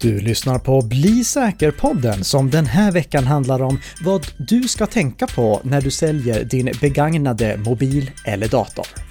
Du 0.00 0.20
lyssnar 0.20 0.58
på 0.58 0.82
Bli 0.82 1.24
säker-podden 1.24 2.24
som 2.24 2.50
den 2.50 2.66
här 2.66 2.92
veckan 2.92 3.26
handlar 3.26 3.62
om 3.62 3.80
vad 4.02 4.26
du 4.36 4.62
ska 4.68 4.86
tänka 4.86 5.26
på 5.26 5.60
när 5.64 5.80
du 5.80 5.90
säljer 5.90 6.44
din 6.44 6.72
begagnade 6.80 7.56
mobil 7.56 8.10
eller 8.24 8.48
dator. 8.48 9.09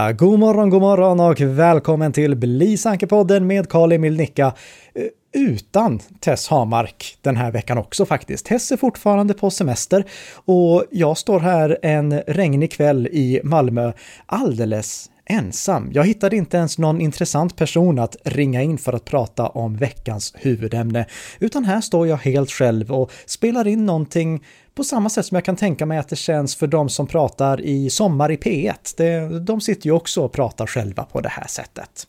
Ja, 0.00 0.12
god 0.12 0.38
morgon, 0.38 0.70
god 0.70 0.80
morgon 0.80 1.20
och 1.20 1.40
välkommen 1.40 2.12
till 2.12 2.36
Bli 2.36 2.76
säker-podden 2.76 3.46
med 3.46 3.68
Karl-Emil 3.68 4.16
Nicka. 4.16 4.52
Eh, 4.94 5.42
utan 5.42 5.98
Tess 6.20 6.48
Hamark 6.48 7.18
den 7.22 7.36
här 7.36 7.50
veckan 7.50 7.78
också 7.78 8.06
faktiskt. 8.06 8.46
Tess 8.46 8.72
är 8.72 8.76
fortfarande 8.76 9.34
på 9.34 9.50
semester 9.50 10.04
och 10.44 10.84
jag 10.90 11.18
står 11.18 11.40
här 11.40 11.78
en 11.82 12.20
regnig 12.26 12.72
kväll 12.72 13.06
i 13.06 13.40
Malmö 13.44 13.92
alldeles 14.26 15.10
ensam. 15.30 15.90
Jag 15.92 16.04
hittade 16.04 16.36
inte 16.36 16.56
ens 16.56 16.78
någon 16.78 17.00
intressant 17.00 17.56
person 17.56 17.98
att 17.98 18.16
ringa 18.24 18.62
in 18.62 18.78
för 18.78 18.92
att 18.92 19.04
prata 19.04 19.48
om 19.48 19.76
veckans 19.76 20.34
huvudämne, 20.36 21.06
utan 21.38 21.64
här 21.64 21.80
står 21.80 22.06
jag 22.06 22.16
helt 22.16 22.50
själv 22.50 22.92
och 22.92 23.12
spelar 23.26 23.66
in 23.66 23.86
någonting 23.86 24.44
på 24.74 24.84
samma 24.84 25.10
sätt 25.10 25.26
som 25.26 25.34
jag 25.34 25.44
kan 25.44 25.56
tänka 25.56 25.86
mig 25.86 25.98
att 25.98 26.08
det 26.08 26.16
känns 26.16 26.56
för 26.56 26.66
de 26.66 26.88
som 26.88 27.06
pratar 27.06 27.60
i 27.60 27.90
Sommar 27.90 28.30
i 28.30 28.36
P1. 28.36 28.74
Det, 28.96 29.40
de 29.40 29.60
sitter 29.60 29.86
ju 29.86 29.92
också 29.92 30.22
och 30.22 30.32
pratar 30.32 30.66
själva 30.66 31.04
på 31.04 31.20
det 31.20 31.28
här 31.28 31.46
sättet. 31.46 32.06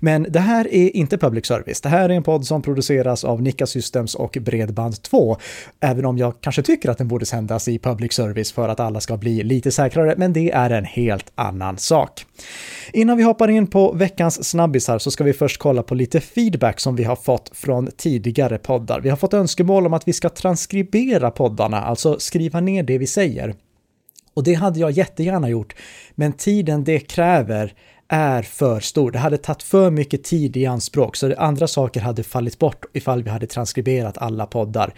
Men 0.00 0.26
det 0.28 0.40
här 0.40 0.74
är 0.74 0.96
inte 0.96 1.18
public 1.18 1.46
service. 1.46 1.80
Det 1.80 1.88
här 1.88 2.08
är 2.08 2.14
en 2.14 2.22
podd 2.22 2.46
som 2.46 2.62
produceras 2.62 3.24
av 3.24 3.42
Nika 3.42 3.66
Systems 3.66 4.14
och 4.14 4.32
Bredband2. 4.32 5.36
Även 5.80 6.04
om 6.04 6.18
jag 6.18 6.34
kanske 6.40 6.62
tycker 6.62 6.90
att 6.90 6.98
den 6.98 7.08
borde 7.08 7.26
sändas 7.26 7.68
i 7.68 7.78
public 7.78 8.12
service 8.12 8.52
för 8.52 8.68
att 8.68 8.80
alla 8.80 9.00
ska 9.00 9.16
bli 9.16 9.42
lite 9.42 9.70
säkrare, 9.70 10.14
men 10.16 10.32
det 10.32 10.50
är 10.50 10.70
en 10.70 10.84
helt 10.84 11.32
annan 11.34 11.78
sak. 11.78 12.26
Innan 12.92 13.16
vi 13.16 13.22
hoppar 13.22 13.48
in 13.48 13.66
på 13.66 13.92
veckans 13.92 14.48
snabbisar 14.48 14.98
så 14.98 15.10
ska 15.10 15.24
vi 15.24 15.32
först 15.32 15.58
kolla 15.58 15.82
på 15.82 15.94
lite 15.94 16.20
feedback 16.20 16.80
som 16.80 16.96
vi 16.96 17.04
har 17.04 17.16
fått 17.16 17.50
från 17.54 17.90
tidigare 17.96 18.58
poddar. 18.58 19.00
Vi 19.00 19.08
har 19.08 19.16
fått 19.16 19.34
önskemål 19.34 19.86
om 19.86 19.94
att 19.94 20.08
vi 20.08 20.12
ska 20.12 20.28
transkribera 20.28 21.30
poddarna, 21.30 21.82
alltså 21.82 22.18
skriva 22.18 22.60
ner 22.60 22.82
det 22.82 22.98
vi 22.98 23.06
säger. 23.06 23.54
Och 24.34 24.44
det 24.44 24.54
hade 24.54 24.80
jag 24.80 24.90
jättegärna 24.90 25.48
gjort, 25.48 25.74
men 26.14 26.32
tiden 26.32 26.84
det 26.84 27.00
kräver 27.00 27.74
är 28.12 28.42
för 28.42 28.80
stor. 28.80 29.10
Det 29.10 29.18
hade 29.18 29.38
tagit 29.38 29.62
för 29.62 29.90
mycket 29.90 30.24
tid 30.24 30.56
i 30.56 30.66
anspråk, 30.66 31.16
så 31.16 31.34
andra 31.38 31.66
saker 31.66 32.00
hade 32.00 32.22
fallit 32.22 32.58
bort 32.58 32.84
ifall 32.92 33.22
vi 33.22 33.30
hade 33.30 33.46
transkriberat 33.46 34.18
alla 34.18 34.46
poddar. 34.46 34.94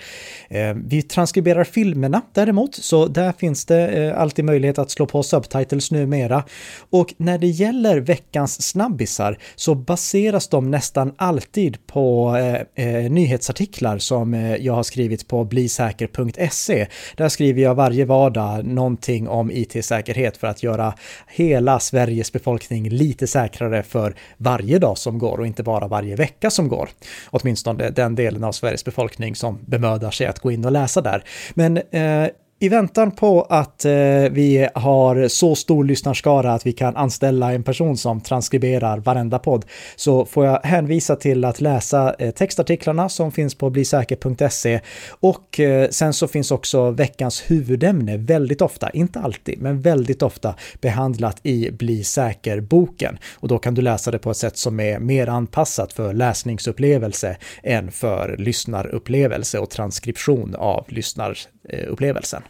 Eh, 0.49 0.75
vi 0.87 1.03
transkriberar 1.03 1.65
filmerna 1.65 2.23
däremot, 2.33 2.75
så 2.75 3.07
där 3.07 3.33
finns 3.33 3.65
det 3.65 3.89
eh, 3.89 4.21
alltid 4.21 4.45
möjlighet 4.45 4.79
att 4.79 4.91
slå 4.91 5.07
på 5.07 5.23
subtitles 5.23 5.91
numera. 5.91 6.45
Och 6.91 7.15
när 7.17 7.39
det 7.39 7.47
gäller 7.47 8.01
veckans 8.01 8.63
snabbisar 8.63 9.39
så 9.55 9.75
baseras 9.75 10.49
de 10.49 10.71
nästan 10.71 11.13
alltid 11.17 11.87
på 11.87 12.37
eh, 12.75 13.11
nyhetsartiklar 13.11 13.99
som 13.99 14.35
jag 14.61 14.73
har 14.73 14.83
skrivit 14.83 15.29
på 15.29 15.45
blisäker.se. 15.45 16.87
Där 17.17 17.29
skriver 17.29 17.63
jag 17.63 17.75
varje 17.75 18.05
vardag 18.05 18.65
någonting 18.67 19.29
om 19.29 19.51
IT-säkerhet 19.51 20.37
för 20.37 20.47
att 20.47 20.63
göra 20.63 20.95
hela 21.27 21.81
Sveriges 21.81 22.33
befolkning 22.33 22.89
lite 23.03 23.27
säkrare 23.27 23.83
för 23.83 24.14
varje 24.36 24.78
dag 24.78 24.98
som 24.98 25.19
går 25.19 25.39
och 25.41 25.47
inte 25.47 25.62
bara 25.62 25.89
varje 25.89 26.17
vecka 26.17 26.50
som 26.50 26.69
går. 26.69 26.89
Åtminstone 27.31 27.91
den 27.91 28.14
delen 28.14 28.45
av 28.45 28.53
Sveriges 28.53 28.84
befolkning 28.84 29.36
som 29.36 29.58
bemödar 29.67 30.11
sig 30.11 30.27
att 30.27 30.39
gå 30.39 30.52
in 30.52 30.64
och 30.64 30.73
läsa 30.73 31.01
där. 31.01 31.24
Men 31.55 31.77
eh, 31.77 32.29
i 32.62 32.68
väntan 32.68 33.11
på 33.11 33.42
att 33.42 33.84
eh, 33.84 33.92
vi 34.30 34.68
har 34.74 35.28
så 35.28 35.55
stor 35.55 35.84
lyssnarskara 35.84 36.52
att 36.52 36.67
vi 36.67 36.73
kan 36.73 36.96
anställa 36.96 37.52
en 37.52 37.62
person 37.62 37.96
som 37.96 38.20
transkriberar 38.20 38.98
varenda 38.98 39.39
podd 39.39 39.64
så 39.96 40.27
får 40.27 40.46
jag 40.46 40.61
hänvisa 40.62 41.17
till 41.17 41.45
att 41.45 41.61
läsa 41.61 42.14
eh, 42.18 42.30
textartiklarna 42.30 43.08
som 43.08 43.33
finns 43.33 43.55
på 43.55 43.70
blisäker.se 43.70 44.80
och 45.11 45.61
eh, 45.61 45.89
sen 45.89 46.12
så 46.12 46.28
finns 46.28 46.50
också 46.50 46.90
veckans 46.90 47.50
huvudämne 47.50 48.17
väldigt 48.17 48.62
ofta, 48.62 48.90
inte 48.90 49.20
alltid, 49.20 49.62
men 49.62 49.80
väldigt 49.80 50.23
ofta 50.23 50.55
behandlat 50.80 51.40
i 51.42 51.70
Bli 51.70 52.05
säker-boken. 52.05 53.18
Och 53.34 53.48
då 53.48 53.58
kan 53.58 53.74
du 53.74 53.83
läsa 53.83 54.11
det 54.11 54.18
på 54.18 54.30
ett 54.30 54.36
sätt 54.36 54.56
som 54.56 54.80
är 54.80 54.98
mer 54.98 55.27
anpassat 55.27 55.92
för 55.92 56.14
läsningsupplevelse 56.14 57.36
än 57.62 57.90
för 57.90 58.36
lyssnarupplevelse 58.39 59.58
och 59.58 59.70
transkription 59.70 60.55
av 60.55 60.84
lyssnar 60.89 61.39
Eh, 61.68 61.92
upplevelsen. 61.92 62.42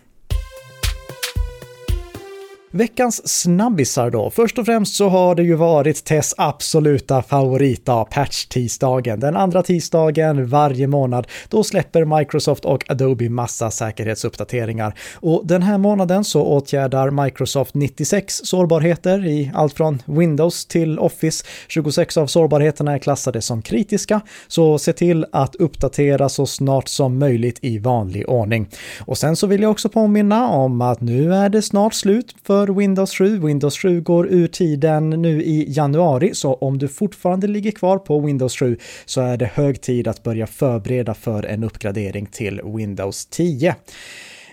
Veckans 2.75 3.43
snabbisar 3.43 4.11
då. 4.11 4.31
Först 4.31 4.59
och 4.59 4.67
främst 4.67 4.95
så 4.95 5.09
har 5.09 5.35
det 5.35 5.43
ju 5.43 5.55
varit 5.55 6.05
Tess 6.05 6.35
absoluta 6.37 7.23
favoritdag, 7.23 8.05
patch-tisdagen. 8.11 9.21
Den 9.21 9.37
andra 9.37 9.63
tisdagen 9.63 10.47
varje 10.47 10.87
månad, 10.87 11.27
då 11.49 11.65
släpper 11.65 12.19
Microsoft 12.19 12.65
och 12.65 12.91
Adobe 12.91 13.29
massa 13.29 13.71
säkerhetsuppdateringar. 13.71 14.95
Och 15.15 15.47
den 15.47 15.63
här 15.63 15.79
månaden 15.79 16.25
så 16.25 16.43
åtgärdar 16.43 17.11
Microsoft 17.25 17.75
96 17.75 18.41
sårbarheter 18.45 19.27
i 19.27 19.51
allt 19.55 19.75
från 19.75 20.03
Windows 20.05 20.67
till 20.67 20.99
Office. 20.99 21.45
26 21.69 22.17
av 22.17 22.27
sårbarheterna 22.27 22.95
är 22.95 22.99
klassade 22.99 23.43
som 23.43 23.63
kritiska, 23.63 24.21
så 24.49 24.79
se 24.79 24.93
till 24.93 25.27
att 25.33 25.55
uppdatera 25.55 26.29
så 26.29 26.47
snart 26.47 26.89
som 26.89 27.19
möjligt 27.19 27.59
i 27.63 27.79
vanlig 27.79 28.29
ordning. 28.29 28.69
Och 29.01 29.19
sen 29.19 29.37
så 29.37 29.47
vill 29.47 29.63
jag 29.63 29.71
också 29.71 29.89
påminna 29.89 30.49
om 30.49 30.81
att 30.81 31.01
nu 31.01 31.35
är 31.35 31.49
det 31.49 31.63
snart 31.63 31.95
slut 31.95 32.35
för 32.43 32.62
för 32.67 32.73
Windows 32.73 33.15
7. 33.15 33.39
Windows 33.39 33.79
7 33.79 34.01
går 34.01 34.27
ur 34.27 34.47
tiden 34.47 35.11
nu 35.11 35.43
i 35.43 35.65
januari, 35.69 36.35
så 36.35 36.55
om 36.55 36.79
du 36.79 36.89
fortfarande 36.89 37.47
ligger 37.47 37.71
kvar 37.71 37.99
på 37.99 38.21
Windows 38.21 38.57
7 38.57 38.79
så 39.05 39.21
är 39.21 39.37
det 39.37 39.47
hög 39.47 39.81
tid 39.81 40.09
att 40.09 40.23
börja 40.23 40.47
förbereda 40.47 41.15
för 41.15 41.43
en 41.43 41.65
uppgradering 41.65 42.27
till 42.27 42.61
Windows 42.65 43.27
10 43.27 43.75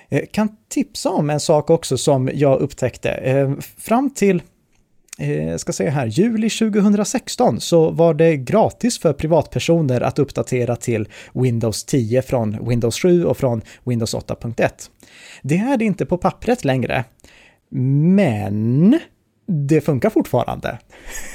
eh, 0.10 0.22
kan 0.32 0.50
tipsa 0.70 1.10
om 1.10 1.30
en 1.30 1.40
sak 1.40 1.70
också 1.70 1.98
som 1.98 2.30
jag 2.34 2.60
upptäckte. 2.60 3.10
Eh, 3.10 3.52
fram 3.78 4.10
till 4.10 4.42
jag 5.22 5.60
ska 5.60 5.74
säga 5.74 5.92
här, 5.92 6.06
juli 6.06 6.50
2016 6.50 7.60
så 7.60 7.90
var 7.90 8.14
det 8.14 8.38
gratis 8.38 9.00
för 9.00 9.14
privatpersoner 9.14 10.02
att 10.02 10.20
uppdatera 10.20 10.76
till 10.76 11.08
Windows 11.34 11.84
10 11.86 12.22
från 12.22 12.68
Windows 12.68 13.00
7 13.00 13.26
och 13.26 13.38
från 13.38 13.62
Windows 13.84 14.16
8.1. 14.16 14.70
Det 15.42 15.58
är 15.58 15.78
det 15.78 15.86
inte 15.86 16.06
på 16.06 16.18
pappret 16.18 16.66
längre. 16.66 17.06
Men 17.72 19.00
det 19.50 19.82
funkar 19.82 20.10
fortfarande. 20.10 20.78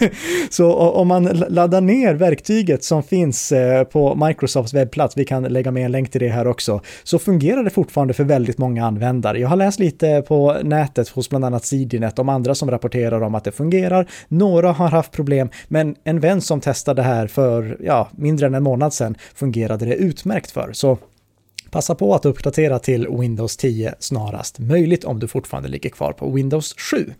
Så 0.50 0.74
om 0.74 1.08
man 1.08 1.24
laddar 1.24 1.80
ner 1.80 2.14
verktyget 2.14 2.84
som 2.84 3.02
finns 3.02 3.52
eh, 3.52 3.84
på 3.84 4.26
Microsofts 4.26 4.74
webbplats, 4.74 5.16
vi 5.16 5.24
kan 5.24 5.42
lägga 5.42 5.70
med 5.70 5.84
en 5.84 5.92
länk 5.92 6.10
till 6.10 6.20
det 6.20 6.28
här 6.28 6.46
också, 6.46 6.80
så 7.02 7.18
fungerar 7.18 7.64
det 7.64 7.70
fortfarande 7.70 8.14
för 8.14 8.24
väldigt 8.24 8.58
många 8.58 8.86
användare. 8.86 9.38
Jag 9.38 9.48
har 9.48 9.56
läst 9.56 9.78
lite 9.78 10.22
på 10.28 10.56
nätet 10.62 11.08
hos 11.08 11.30
bland 11.30 11.44
annat 11.44 11.64
Sidinet 11.64 12.18
om 12.18 12.28
andra 12.28 12.54
som 12.54 12.70
rapporterar 12.70 13.20
om 13.20 13.34
att 13.34 13.44
det 13.44 13.52
fungerar. 13.52 14.06
Några 14.28 14.72
har 14.72 14.88
haft 14.88 15.12
problem, 15.12 15.48
men 15.68 15.96
en 16.04 16.20
vän 16.20 16.40
som 16.40 16.60
testade 16.60 17.02
det 17.02 17.06
här 17.06 17.26
för 17.26 17.76
ja, 17.80 18.08
mindre 18.16 18.46
än 18.46 18.54
en 18.54 18.62
månad 18.62 18.94
sedan 18.94 19.14
fungerade 19.34 19.84
det 19.84 19.94
utmärkt 19.94 20.50
för. 20.50 20.72
Så 20.72 20.98
Passa 21.74 21.94
på 21.94 22.14
att 22.14 22.24
uppdatera 22.24 22.78
till 22.78 23.08
Windows 23.08 23.56
10 23.56 23.94
snarast 23.98 24.58
möjligt 24.58 25.04
om 25.04 25.18
du 25.18 25.28
fortfarande 25.28 25.68
ligger 25.68 25.90
kvar 25.90 26.12
på 26.12 26.30
Windows 26.30 26.74
7. 26.78 27.12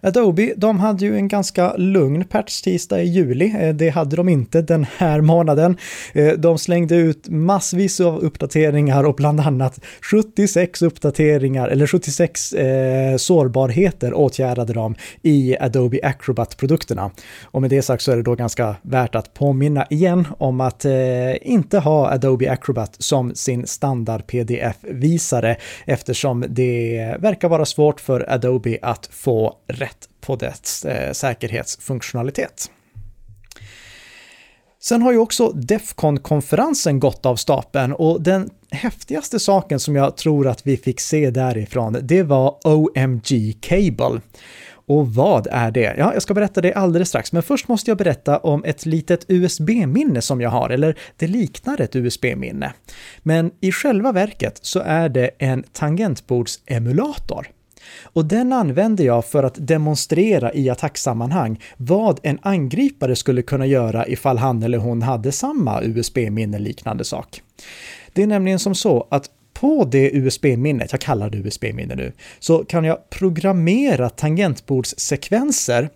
Adobe, 0.00 0.54
de 0.56 0.80
hade 0.80 1.04
ju 1.04 1.16
en 1.16 1.28
ganska 1.28 1.76
lugn 1.76 2.24
patch-tisdag 2.24 3.02
i 3.02 3.06
juli. 3.06 3.54
Eh, 3.60 3.74
det 3.74 3.88
hade 3.88 4.16
de 4.16 4.28
inte 4.28 4.62
den 4.62 4.86
här 4.96 5.20
månaden. 5.20 5.76
Eh, 6.12 6.32
de 6.32 6.58
slängde 6.58 6.96
ut 6.96 7.28
massvis 7.28 8.00
av 8.00 8.18
uppdateringar 8.18 9.04
och 9.04 9.14
bland 9.14 9.40
annat 9.40 9.80
76 10.02 10.82
uppdateringar, 10.82 11.68
eller 11.68 11.86
76 11.86 12.52
eh, 12.52 13.16
sårbarheter 13.16 14.14
åtgärdade 14.14 14.72
de 14.72 14.94
i 15.22 15.56
Adobe 15.60 16.00
Acrobat-produkterna. 16.02 17.10
Och 17.44 17.60
med 17.60 17.70
det 17.70 17.82
sagt 17.82 18.02
så 18.02 18.12
är 18.12 18.16
det 18.16 18.22
då 18.22 18.34
ganska 18.34 18.76
värt 18.82 19.14
att 19.14 19.34
påminna 19.34 19.86
igen 19.90 20.26
om 20.38 20.60
att 20.60 20.84
eh, 20.84 20.92
inte 21.42 21.78
ha 21.78 22.10
Adobe 22.10 22.50
Acrobat 22.50 22.96
som 22.98 23.34
sin 23.34 23.66
standard 23.82 24.26
pdf-visare 24.26 25.56
eftersom 25.86 26.44
det 26.48 27.16
verkar 27.18 27.48
vara 27.48 27.64
svårt 27.64 28.00
för 28.00 28.32
Adobe 28.32 28.78
att 28.82 29.06
få 29.12 29.56
rätt 29.66 30.08
på 30.20 30.36
dess 30.36 30.84
eh, 30.84 31.12
säkerhetsfunktionalitet. 31.12 32.70
Sen 34.82 35.02
har 35.02 35.12
ju 35.12 35.18
också 35.18 35.48
Defcon-konferensen 35.48 37.00
gått 37.00 37.26
av 37.26 37.36
stapeln 37.36 37.92
och 37.92 38.22
den 38.22 38.50
häftigaste 38.70 39.38
saken 39.38 39.80
som 39.80 39.96
jag 39.96 40.16
tror 40.16 40.48
att 40.48 40.66
vi 40.66 40.76
fick 40.76 41.00
se 41.00 41.30
därifrån, 41.30 41.96
det 42.02 42.22
var 42.22 42.58
OMG 42.64 43.56
Cable. 43.60 44.20
Och 44.86 45.14
vad 45.14 45.46
är 45.50 45.70
det? 45.70 45.94
Ja, 45.98 46.12
jag 46.12 46.22
ska 46.22 46.34
berätta 46.34 46.60
det 46.60 46.74
alldeles 46.74 47.08
strax, 47.08 47.32
men 47.32 47.42
först 47.42 47.68
måste 47.68 47.90
jag 47.90 47.98
berätta 47.98 48.38
om 48.38 48.64
ett 48.64 48.86
litet 48.86 49.24
USB-minne 49.28 50.22
som 50.22 50.40
jag 50.40 50.50
har, 50.50 50.70
eller 50.70 50.98
det 51.16 51.26
liknar 51.26 51.80
ett 51.80 51.96
USB-minne. 51.96 52.72
Men 53.22 53.50
i 53.60 53.72
själva 53.72 54.12
verket 54.12 54.58
så 54.62 54.80
är 54.80 55.08
det 55.08 55.30
en 55.38 55.64
tangentbordsemulator. 55.72 57.46
Och 58.02 58.24
den 58.24 58.52
använder 58.52 59.04
jag 59.04 59.24
för 59.24 59.42
att 59.42 59.66
demonstrera 59.66 60.52
i 60.54 60.70
attacksammanhang 60.70 61.60
vad 61.76 62.20
en 62.22 62.38
angripare 62.42 63.16
skulle 63.16 63.42
kunna 63.42 63.66
göra 63.66 64.06
ifall 64.06 64.38
han 64.38 64.62
eller 64.62 64.78
hon 64.78 65.02
hade 65.02 65.32
samma 65.32 65.82
USB-minne 65.82 66.58
liknande 66.58 67.04
sak. 67.04 67.42
Det 68.12 68.22
är 68.22 68.26
nämligen 68.26 68.58
som 68.58 68.74
så 68.74 69.06
att 69.10 69.30
på 69.62 69.84
det 69.84 70.10
USB-minnet, 70.10 70.92
jag 70.92 71.00
kallar 71.00 71.30
det 71.30 71.38
USB-minne 71.38 71.94
nu, 71.94 72.12
så 72.38 72.64
kan 72.64 72.84
jag 72.84 73.10
programmera 73.10 74.10
tangentbordssekvenser 74.10 75.88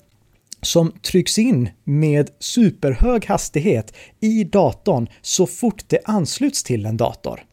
som 0.63 0.93
trycks 1.03 1.39
in 1.39 1.69
med 1.85 2.31
superhög 2.39 3.27
hastighet 3.27 3.95
i 4.21 4.45
datorn 4.45 5.09
så 5.23 5.47
fort 5.47 5.85
det 5.89 5.99
ansluts 6.05 6.63
till 6.63 6.87
en 6.87 6.97
dator. 6.97 7.45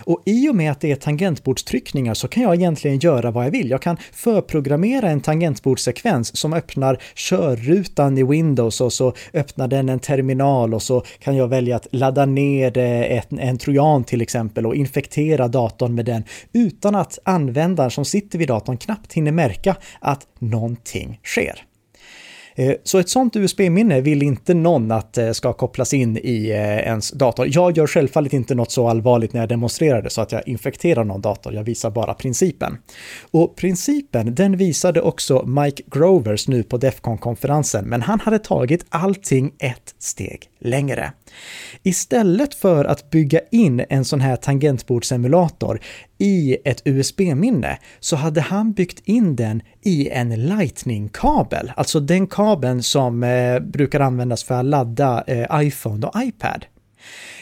Och 0.00 0.22
i 0.24 0.48
och 0.48 0.54
med 0.54 0.72
att 0.72 0.80
det 0.80 0.92
är 0.92 0.96
tangentbordstryckningar 0.96 2.14
så 2.14 2.28
kan 2.28 2.42
jag 2.42 2.54
egentligen 2.54 2.98
göra 2.98 3.30
vad 3.30 3.46
jag 3.46 3.50
vill. 3.50 3.70
Jag 3.70 3.82
kan 3.82 3.96
förprogrammera 4.12 5.10
en 5.10 5.20
tangentbordssekvens 5.20 6.36
som 6.36 6.52
öppnar 6.52 7.02
körrutan 7.14 8.18
i 8.18 8.22
Windows 8.22 8.80
och 8.80 8.92
så 8.92 9.12
öppnar 9.34 9.68
den 9.68 9.88
en 9.88 9.98
terminal 9.98 10.74
och 10.74 10.82
så 10.82 11.04
kan 11.18 11.36
jag 11.36 11.48
välja 11.48 11.76
att 11.76 11.86
ladda 11.90 12.26
ner 12.26 12.78
ett, 12.78 13.28
en 13.30 13.58
trojan 13.58 14.04
till 14.04 14.22
exempel 14.22 14.66
och 14.66 14.74
infektera 14.74 15.48
datorn 15.48 15.94
med 15.94 16.04
den 16.04 16.24
utan 16.52 16.94
att 16.94 17.18
användaren 17.24 17.90
som 17.90 18.04
sitter 18.04 18.38
vid 18.38 18.48
datorn 18.48 18.76
knappt 18.76 19.12
hinner 19.12 19.32
märka 19.32 19.76
att 20.00 20.26
någonting 20.38 21.20
sker. 21.24 21.65
Eh, 22.58 22.74
så 22.84 22.98
ett 22.98 23.08
sånt 23.08 23.36
USB-minne 23.36 24.00
vill 24.00 24.22
inte 24.22 24.54
någon 24.54 24.90
att 24.90 25.18
eh, 25.18 25.32
ska 25.32 25.52
kopplas 25.52 25.94
in 25.94 26.16
i 26.16 26.50
eh, 26.50 26.78
ens 26.78 27.10
dator. 27.10 27.46
Jag 27.50 27.76
gör 27.76 27.86
självfallet 27.86 28.32
inte 28.32 28.54
något 28.54 28.72
så 28.72 28.88
allvarligt 28.88 29.32
när 29.32 29.40
jag 29.40 29.48
demonstrerar 29.48 30.02
det 30.02 30.10
så 30.10 30.20
att 30.20 30.32
jag 30.32 30.48
infekterar 30.48 31.04
någon 31.04 31.20
dator, 31.20 31.54
jag 31.54 31.64
visar 31.64 31.90
bara 31.90 32.14
principen. 32.14 32.78
Och 33.30 33.56
principen, 33.56 34.34
den 34.34 34.56
visade 34.56 35.00
också 35.00 35.46
Mike 35.46 35.82
Grovers 35.86 36.48
nu 36.48 36.62
på 36.62 36.76
Defcon-konferensen, 36.76 37.84
men 37.84 38.02
han 38.02 38.20
hade 38.20 38.38
tagit 38.38 38.86
allting 38.88 39.52
ett 39.58 39.94
steg 39.98 40.50
längre. 40.60 41.12
Istället 41.82 42.54
för 42.54 42.84
att 42.84 43.10
bygga 43.10 43.40
in 43.50 43.84
en 43.88 44.04
sån 44.04 44.20
här 44.20 44.36
tangentbordsemulator 44.36 45.80
i 46.18 46.56
ett 46.64 46.82
USB-minne 46.84 47.78
så 48.00 48.16
hade 48.16 48.40
han 48.40 48.72
byggt 48.72 49.00
in 49.04 49.36
den 49.36 49.62
i 49.82 50.08
en 50.08 50.46
Lightning-kabel, 50.46 51.72
alltså 51.76 52.00
den 52.00 52.26
kabeln 52.26 52.82
som 52.82 53.22
eh, 53.22 53.58
brukar 53.60 54.00
användas 54.00 54.44
för 54.44 54.54
att 54.54 54.64
ladda 54.64 55.24
eh, 55.26 55.66
iPhone 55.66 56.06
och 56.06 56.22
iPad. 56.22 56.66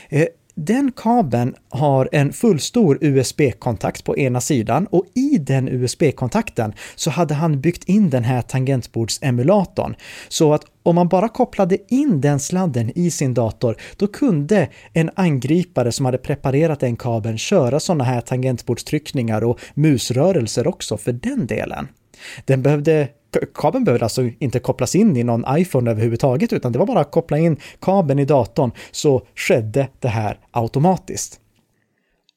Eh, 0.08 0.26
den 0.56 0.92
kabeln 0.92 1.54
har 1.68 2.08
en 2.12 2.32
fullstor 2.32 2.98
USB-kontakt 3.00 4.04
på 4.04 4.18
ena 4.18 4.40
sidan 4.40 4.86
och 4.86 5.04
i 5.14 5.38
den 5.38 5.68
USB-kontakten 5.68 6.72
så 6.94 7.10
hade 7.10 7.34
han 7.34 7.60
byggt 7.60 7.84
in 7.84 8.10
den 8.10 8.24
här 8.24 8.42
tangentbordsemulatorn. 8.42 9.94
Så 10.28 10.54
att 10.54 10.64
om 10.82 10.94
man 10.94 11.08
bara 11.08 11.28
kopplade 11.28 11.78
in 11.88 12.20
den 12.20 12.40
sladden 12.40 12.92
i 12.94 13.10
sin 13.10 13.34
dator, 13.34 13.76
då 13.96 14.06
kunde 14.06 14.68
en 14.92 15.10
angripare 15.14 15.92
som 15.92 16.06
hade 16.06 16.18
preparerat 16.18 16.80
den 16.80 16.96
kabeln 16.96 17.38
köra 17.38 17.80
sådana 17.80 18.04
här 18.04 18.20
tangentbordstryckningar 18.20 19.44
och 19.44 19.60
musrörelser 19.74 20.66
också 20.66 20.96
för 20.96 21.12
den 21.12 21.46
delen. 21.46 21.88
Den 22.44 22.62
behövde 22.62 23.08
kabeln 23.54 23.84
behövde 23.84 24.04
alltså 24.04 24.30
inte 24.38 24.58
kopplas 24.58 24.94
in 24.94 25.16
i 25.16 25.24
någon 25.24 25.44
iPhone 25.58 25.90
överhuvudtaget, 25.90 26.52
utan 26.52 26.72
det 26.72 26.78
var 26.78 26.86
bara 26.86 27.00
att 27.00 27.10
koppla 27.10 27.38
in 27.38 27.56
kabeln 27.80 28.18
i 28.18 28.24
datorn 28.24 28.70
så 28.90 29.26
skedde 29.34 29.88
det 30.00 30.08
här 30.08 30.38
automatiskt. 30.50 31.40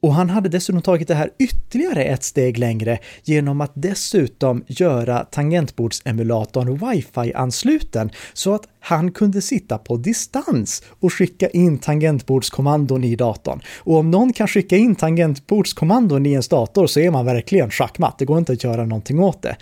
Och 0.01 0.13
han 0.13 0.29
hade 0.29 0.49
dessutom 0.49 0.81
tagit 0.81 1.07
det 1.07 1.15
här 1.15 1.29
ytterligare 1.39 2.03
ett 2.03 2.23
steg 2.23 2.57
längre 2.57 2.99
genom 3.23 3.61
att 3.61 3.71
dessutom 3.73 4.63
göra 4.67 5.23
tangentbordsemulatorn 5.23 6.77
wifi-ansluten 6.77 8.09
så 8.33 8.55
att 8.55 8.67
han 8.79 9.11
kunde 9.11 9.41
sitta 9.41 9.77
på 9.77 9.97
distans 9.97 10.83
och 10.99 11.13
skicka 11.13 11.49
in 11.49 11.77
tangentbordskommandon 11.77 13.03
i 13.03 13.15
datorn. 13.15 13.61
Och 13.77 13.95
om 13.95 14.11
någon 14.11 14.33
kan 14.33 14.47
skicka 14.47 14.77
in 14.77 14.95
tangentbordskommandon 14.95 16.25
i 16.25 16.31
ens 16.31 16.47
dator 16.47 16.87
så 16.87 16.99
är 16.99 17.11
man 17.11 17.25
verkligen 17.25 17.71
schackmatt. 17.71 18.19
Det 18.19 18.25
går 18.25 18.37
inte 18.37 18.53
att 18.53 18.63
göra 18.63 18.85
någonting 18.85 19.19
åt 19.19 19.41
det. 19.41 19.57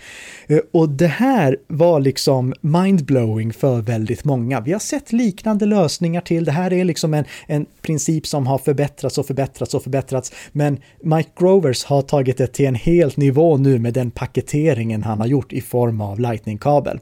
Eh, 0.46 0.58
och 0.72 0.88
det 0.88 1.06
här 1.06 1.56
var 1.66 2.00
liksom 2.00 2.54
mindblowing 2.60 3.52
för 3.52 3.80
väldigt 3.80 4.24
många. 4.24 4.60
Vi 4.60 4.72
har 4.72 4.80
sett 4.80 5.12
liknande 5.12 5.66
lösningar 5.66 6.20
till. 6.20 6.44
Det 6.44 6.52
här 6.52 6.72
är 6.72 6.84
liksom 6.84 7.14
en, 7.14 7.24
en 7.46 7.66
princip 7.82 8.26
som 8.26 8.46
har 8.46 8.58
förbättrats 8.58 9.18
och 9.18 9.26
förbättrats 9.26 9.74
och 9.74 9.82
förbättrats. 9.82 10.32
Men 10.52 10.78
Mike 11.02 11.30
Grovers 11.38 11.84
har 11.84 12.02
tagit 12.02 12.38
det 12.38 12.46
till 12.46 12.66
en 12.66 12.74
helt 12.74 13.16
nivå 13.16 13.56
nu 13.56 13.78
med 13.78 13.94
den 13.94 14.10
paketeringen 14.10 15.02
han 15.02 15.20
har 15.20 15.26
gjort 15.26 15.52
i 15.52 15.60
form 15.60 16.00
av 16.00 16.20
Lightning-kabel. 16.20 17.00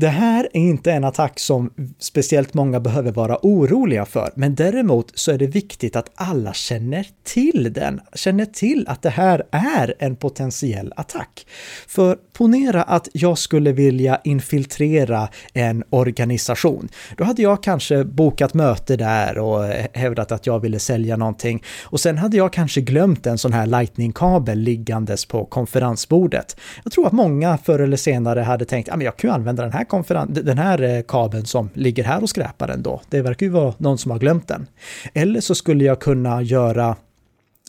Det 0.00 0.08
här 0.08 0.48
är 0.52 0.60
inte 0.60 0.92
en 0.92 1.04
attack 1.04 1.38
som 1.38 1.70
speciellt 1.98 2.54
många 2.54 2.80
behöver 2.80 3.12
vara 3.12 3.38
oroliga 3.42 4.04
för, 4.04 4.32
men 4.34 4.54
däremot 4.54 5.12
så 5.14 5.32
är 5.32 5.38
det 5.38 5.46
viktigt 5.46 5.96
att 5.96 6.10
alla 6.14 6.52
känner 6.52 7.06
till 7.24 7.72
den, 7.72 8.00
känner 8.14 8.44
till 8.44 8.84
att 8.88 9.02
det 9.02 9.10
här 9.10 9.42
är 9.50 9.94
en 9.98 10.16
potentiell 10.16 10.92
attack. 10.96 11.46
För 11.88 12.16
ponera 12.32 12.82
att 12.82 13.08
jag 13.12 13.38
skulle 13.38 13.72
vilja 13.72 14.20
infiltrera 14.24 15.28
en 15.54 15.84
organisation. 15.90 16.88
Då 17.16 17.24
hade 17.24 17.42
jag 17.42 17.62
kanske 17.62 18.04
bokat 18.04 18.54
möte 18.54 18.96
där 18.96 19.38
och 19.38 19.64
hävdat 19.92 20.32
att 20.32 20.46
jag 20.46 20.60
ville 20.60 20.78
sälja 20.78 21.16
någonting 21.16 21.62
och 21.84 22.00
sen 22.00 22.18
hade 22.18 22.36
jag 22.36 22.52
kanske 22.52 22.80
glömt 22.80 23.26
en 23.26 23.38
sån 23.38 23.52
här 23.52 23.66
lightningkabel 23.66 24.58
liggandes 24.58 25.24
på 25.24 25.44
konferensbordet. 25.44 26.56
Jag 26.84 26.92
tror 26.92 27.06
att 27.06 27.12
många 27.12 27.58
förr 27.58 27.78
eller 27.78 27.96
senare 27.96 28.40
hade 28.40 28.64
tänkt, 28.64 28.88
ah, 28.88 28.94
att 28.94 29.02
jag 29.02 29.16
kan 29.16 29.30
ju 29.30 29.34
använda 29.34 29.62
den 29.62 29.72
här 29.72 29.84
konferens, 29.90 30.38
den 30.42 30.58
här 30.58 30.82
eh, 30.82 31.02
kabeln 31.02 31.46
som 31.46 31.70
ligger 31.74 32.04
här 32.04 32.22
och 32.22 32.28
skräpar 32.28 32.68
ändå. 32.68 33.00
Det 33.08 33.22
verkar 33.22 33.46
ju 33.46 33.52
vara 33.52 33.74
någon 33.78 33.98
som 33.98 34.10
har 34.10 34.18
glömt 34.18 34.48
den. 34.48 34.66
Eller 35.14 35.40
så 35.40 35.54
skulle 35.54 35.84
jag 35.84 36.00
kunna 36.00 36.42
göra 36.42 36.96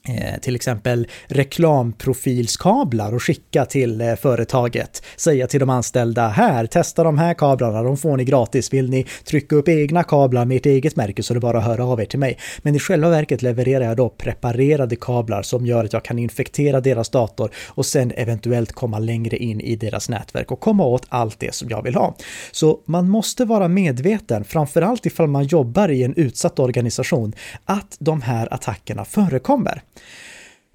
Eh, 0.08 0.40
till 0.40 0.56
exempel 0.56 1.08
reklamprofilskablar 1.28 3.14
och 3.14 3.24
skicka 3.24 3.66
till 3.66 4.02
eh, 4.02 4.16
företaget. 4.16 5.04
Säga 5.18 5.48
till 5.48 5.60
de 5.60 5.70
anställda, 5.70 6.28
här, 6.28 6.66
testa 6.66 7.04
de 7.04 7.18
här 7.18 7.34
kablarna, 7.34 7.84
de 7.84 7.98
får 7.98 8.18
ni 8.18 8.24
gratis. 8.24 8.74
Vill 8.74 8.90
ni 8.90 9.06
trycka 9.24 9.56
upp 9.56 9.68
egna 9.68 10.04
kablar 10.04 10.46
med 10.46 10.58
ert 10.58 10.66
eget 10.66 10.96
märke 10.96 11.24
så 11.24 11.34
är 11.34 11.36
det 11.36 11.40
bara 11.40 11.58
att 11.58 11.64
höra 11.64 11.86
av 11.86 12.02
er 12.02 12.06
till 12.06 12.20
mig. 12.20 12.38
Men 12.62 12.76
i 12.76 12.80
själva 12.80 13.10
verket 13.10 13.42
levererar 13.42 13.86
jag 13.86 13.98
då 13.98 14.10
preparerade 14.10 14.96
kablar 14.96 15.42
som 15.42 15.66
gör 15.66 15.86
att 15.86 15.94
jag 15.94 16.04
kan 16.04 16.20
infektera 16.20 16.82
deras 16.82 17.10
dator 17.10 17.52
och 17.68 17.86
sen 17.86 18.12
eventuellt 18.16 18.72
komma 18.72 19.00
längre 19.00 19.38
in 19.38 19.62
i 19.62 19.76
deras 19.76 20.10
nätverk 20.10 20.52
och 20.52 20.60
komma 20.60 20.86
åt 20.86 21.06
allt 21.10 21.40
det 21.40 21.56
som 21.56 21.70
jag 21.70 21.84
vill 21.84 21.96
ha. 21.96 22.16
Så 22.52 22.80
man 22.86 23.10
måste 23.10 23.46
vara 23.46 23.68
medveten, 23.68 24.44
framförallt 24.44 25.06
ifall 25.06 25.28
man 25.28 25.44
jobbar 25.44 25.90
i 25.90 26.04
en 26.04 26.14
utsatt 26.16 26.60
organisation, 26.60 27.34
att 27.66 27.98
de 28.00 28.22
här 28.22 28.54
attackerna 28.54 29.06
förekommer. 29.06 29.82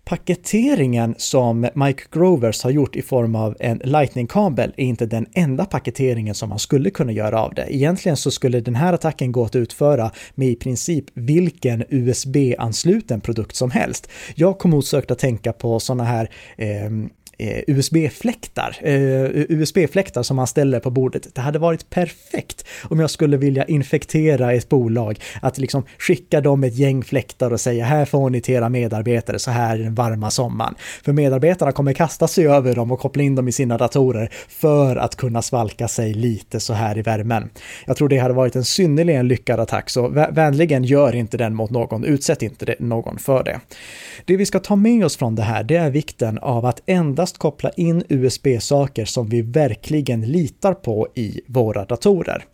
Paketeringen 0.08 1.14
som 1.18 1.68
Mike 1.74 2.02
Grovers 2.12 2.62
har 2.62 2.70
gjort 2.70 2.96
i 2.96 3.02
form 3.02 3.34
av 3.34 3.56
en 3.60 3.80
Lightning-kabel 3.84 4.72
är 4.76 4.84
inte 4.84 5.06
den 5.06 5.26
enda 5.32 5.64
paketeringen 5.64 6.34
som 6.34 6.48
man 6.48 6.58
skulle 6.58 6.90
kunna 6.90 7.12
göra 7.12 7.42
av 7.42 7.54
det. 7.54 7.74
Egentligen 7.74 8.16
så 8.16 8.30
skulle 8.30 8.60
den 8.60 8.74
här 8.74 8.92
attacken 8.92 9.32
gå 9.32 9.44
att 9.44 9.56
utföra 9.56 10.10
med 10.34 10.48
i 10.48 10.56
princip 10.56 11.04
vilken 11.14 11.84
USB-ansluten 11.88 13.20
produkt 13.20 13.56
som 13.56 13.70
helst. 13.70 14.10
Jag 14.34 14.58
kom 14.58 14.74
osökt 14.74 15.10
att 15.10 15.18
tänka 15.18 15.52
på 15.52 15.80
sådana 15.80 16.04
här 16.04 16.30
eh, 16.56 16.90
eh, 17.38 17.62
USB-fläktar. 17.66 18.76
Eh, 18.82 19.24
USB-fläktar 19.48 20.22
som 20.22 20.36
man 20.36 20.46
ställer 20.46 20.80
på 20.80 20.90
bordet. 20.90 21.34
Det 21.34 21.40
hade 21.40 21.58
varit 21.58 21.90
perfekt 21.90 22.64
om 22.82 23.00
jag 23.00 23.10
skulle 23.10 23.36
vilja 23.36 23.64
infektera 23.64 24.52
ett 24.52 24.68
bolag. 24.68 25.20
Att 25.42 25.58
liksom 25.58 25.84
skicka 25.98 26.40
dem 26.40 26.64
ett 26.64 26.76
gäng 26.76 27.04
fläktar 27.04 27.52
och 27.52 27.60
säga 27.60 27.84
här 27.84 28.04
får 28.04 28.30
ni 28.30 28.40
till 28.40 28.54
era 28.54 28.68
medarbetare 28.68 29.38
så 29.38 29.50
här 29.50 29.78
den 29.78 29.94
varma 29.94 30.30
sommaren. 30.30 30.74
För 31.04 31.12
medarbetarna 31.12 31.72
kommer 31.72 31.92
kasta 31.92 32.28
sig 32.28 32.46
över 32.46 32.74
dem 32.74 32.92
och 32.92 33.00
koppla 33.00 33.22
in 33.22 33.34
dem 33.34 33.48
i 33.48 33.52
sina 33.52 33.78
datorer 33.78 34.30
för 34.48 34.96
att 34.96 35.16
kunna 35.16 35.42
svalka 35.42 35.88
sig 35.88 36.14
lite 36.14 36.60
så 36.60 36.72
här 36.72 36.98
i 36.98 37.02
värmen. 37.02 37.50
Jag 37.86 37.96
tror 37.96 38.08
det 38.08 38.18
hade 38.18 38.34
varit 38.34 38.56
en 38.56 38.64
synnerligen 38.64 39.28
lyckad 39.28 39.60
attack, 39.60 39.90
så 39.90 40.08
vänligen 40.08 40.84
gör 40.84 41.14
inte 41.14 41.36
den 41.36 41.54
mot 41.54 41.70
någon, 41.70 42.04
utsätt 42.04 42.42
inte 42.42 42.74
någon 42.78 43.18
för 43.18 43.44
det. 43.44 43.60
Det 44.24 44.36
vi 44.36 44.46
ska 44.46 44.58
ta 44.58 44.76
med 44.76 45.04
oss 45.04 45.16
från 45.16 45.34
det 45.34 45.42
här, 45.42 45.64
det 45.64 45.76
är 45.76 45.90
vikten 45.90 46.38
av 46.38 46.66
att 46.66 46.82
endast 46.86 47.25
endast 47.26 47.38
koppla 47.38 47.70
in 47.70 48.02
USB-saker 48.08 49.04
som 49.04 49.28
vi 49.28 49.42
verkligen 49.42 50.20
litar 50.20 50.74
på 50.74 51.08
i 51.14 51.40
våra 51.46 51.84
datorer 51.84 52.44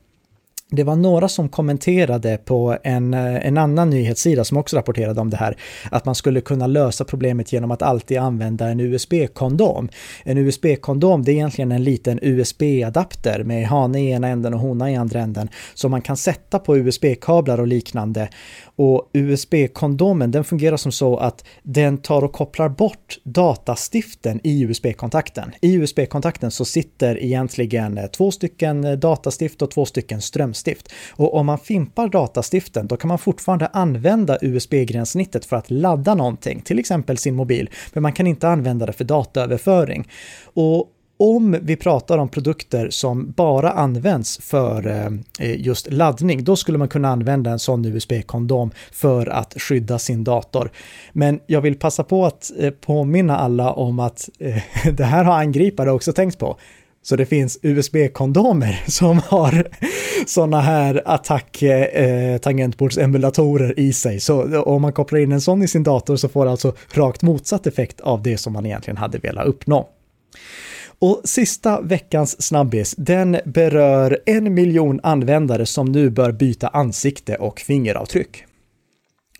det 0.72 0.84
var 0.84 0.96
några 0.96 1.28
som 1.28 1.48
kommenterade 1.48 2.38
på 2.44 2.76
en, 2.82 3.14
eh, 3.14 3.46
en 3.46 3.58
annan 3.58 3.90
nyhetssida 3.90 4.44
som 4.44 4.56
också 4.56 4.76
rapporterade 4.76 5.20
om 5.20 5.30
det 5.30 5.36
här, 5.36 5.56
att 5.90 6.04
man 6.04 6.14
skulle 6.14 6.40
kunna 6.40 6.66
lösa 6.66 7.04
problemet 7.04 7.52
genom 7.52 7.70
att 7.70 7.82
alltid 7.82 8.18
använda 8.18 8.68
en 8.68 8.80
USB-kondom. 8.80 9.88
En 10.24 10.38
USB-kondom, 10.38 11.22
det 11.22 11.32
är 11.32 11.34
egentligen 11.34 11.72
en 11.72 11.84
liten 11.84 12.18
USB-adapter 12.22 13.44
med 13.44 13.66
hane 13.66 14.00
i 14.00 14.10
ena 14.10 14.28
änden 14.28 14.54
och 14.54 14.60
hona 14.60 14.90
i 14.90 14.96
andra 14.96 15.20
änden, 15.20 15.48
som 15.74 15.90
man 15.90 16.02
kan 16.02 16.16
sätta 16.16 16.58
på 16.58 16.76
USB-kablar 16.76 17.60
och 17.60 17.66
liknande. 17.66 18.28
Och 18.76 19.10
USB-kondomen, 19.12 20.30
den 20.30 20.44
fungerar 20.44 20.76
som 20.76 20.92
så 20.92 21.16
att 21.16 21.44
den 21.62 21.98
tar 21.98 22.24
och 22.24 22.32
kopplar 22.32 22.68
bort 22.68 23.18
datastiften 23.24 24.40
i 24.44 24.62
USB-kontakten. 24.62 25.52
I 25.60 25.74
USB-kontakten 25.74 26.50
så 26.50 26.64
sitter 26.64 27.22
egentligen 27.22 27.98
eh, 27.98 28.06
två 28.06 28.30
stycken 28.30 28.84
eh, 28.84 28.92
datastift 28.92 29.62
och 29.62 29.70
två 29.70 29.84
stycken 29.84 30.20
strömstift 30.20 30.61
datastift. 30.62 30.92
Och 31.10 31.34
om 31.34 31.46
man 31.46 31.58
fimpar 31.58 32.08
datastiften 32.08 32.86
då 32.86 32.96
kan 32.96 33.08
man 33.08 33.18
fortfarande 33.18 33.66
använda 33.66 34.38
USB-gränssnittet 34.42 35.44
för 35.44 35.56
att 35.56 35.70
ladda 35.70 36.14
någonting, 36.14 36.60
till 36.60 36.78
exempel 36.78 37.18
sin 37.18 37.34
mobil, 37.34 37.70
men 37.92 38.02
man 38.02 38.12
kan 38.12 38.26
inte 38.26 38.48
använda 38.48 38.86
det 38.86 38.92
för 38.92 39.04
dataöverföring. 39.04 40.08
Och 40.54 40.88
om 41.18 41.56
vi 41.62 41.76
pratar 41.76 42.18
om 42.18 42.28
produkter 42.28 42.90
som 42.90 43.32
bara 43.36 43.70
används 43.70 44.38
för 44.42 44.86
eh, 45.38 45.60
just 45.60 45.92
laddning, 45.92 46.44
då 46.44 46.56
skulle 46.56 46.78
man 46.78 46.88
kunna 46.88 47.08
använda 47.08 47.50
en 47.50 47.58
sån 47.58 47.84
USB-kondom 47.84 48.70
för 48.92 49.26
att 49.26 49.54
skydda 49.60 49.98
sin 49.98 50.24
dator. 50.24 50.70
Men 51.12 51.40
jag 51.46 51.60
vill 51.60 51.78
passa 51.78 52.04
på 52.04 52.26
att 52.26 52.52
eh, 52.58 52.70
påminna 52.70 53.38
alla 53.38 53.72
om 53.72 53.98
att 53.98 54.28
eh, 54.38 54.62
det 54.92 55.04
här 55.04 55.24
har 55.24 55.34
angripare 55.34 55.92
också 55.92 56.12
tänkt 56.12 56.38
på. 56.38 56.58
Så 57.02 57.16
det 57.16 57.26
finns 57.26 57.58
USB-kondomer 57.62 58.82
som 58.90 59.18
har 59.18 59.68
sådana 60.26 60.60
här 60.60 61.02
attack-tangentbordsemulatorer 61.04 63.74
eh, 63.78 63.84
i 63.84 63.92
sig. 63.92 64.20
Så 64.20 64.62
om 64.62 64.82
man 64.82 64.92
kopplar 64.92 65.18
in 65.18 65.32
en 65.32 65.40
sån 65.40 65.62
i 65.62 65.68
sin 65.68 65.82
dator 65.82 66.16
så 66.16 66.28
får 66.28 66.44
det 66.44 66.50
alltså 66.50 66.74
rakt 66.92 67.22
motsatt 67.22 67.66
effekt 67.66 68.00
av 68.00 68.22
det 68.22 68.38
som 68.38 68.52
man 68.52 68.66
egentligen 68.66 68.96
hade 68.96 69.18
velat 69.18 69.46
uppnå. 69.46 69.88
Och 70.98 71.20
sista 71.24 71.80
veckans 71.80 72.42
snabbis, 72.42 72.94
den 72.98 73.38
berör 73.44 74.18
en 74.26 74.54
miljon 74.54 75.00
användare 75.02 75.66
som 75.66 75.92
nu 75.92 76.10
bör 76.10 76.32
byta 76.32 76.68
ansikte 76.68 77.36
och 77.36 77.60
fingeravtryck. 77.60 78.44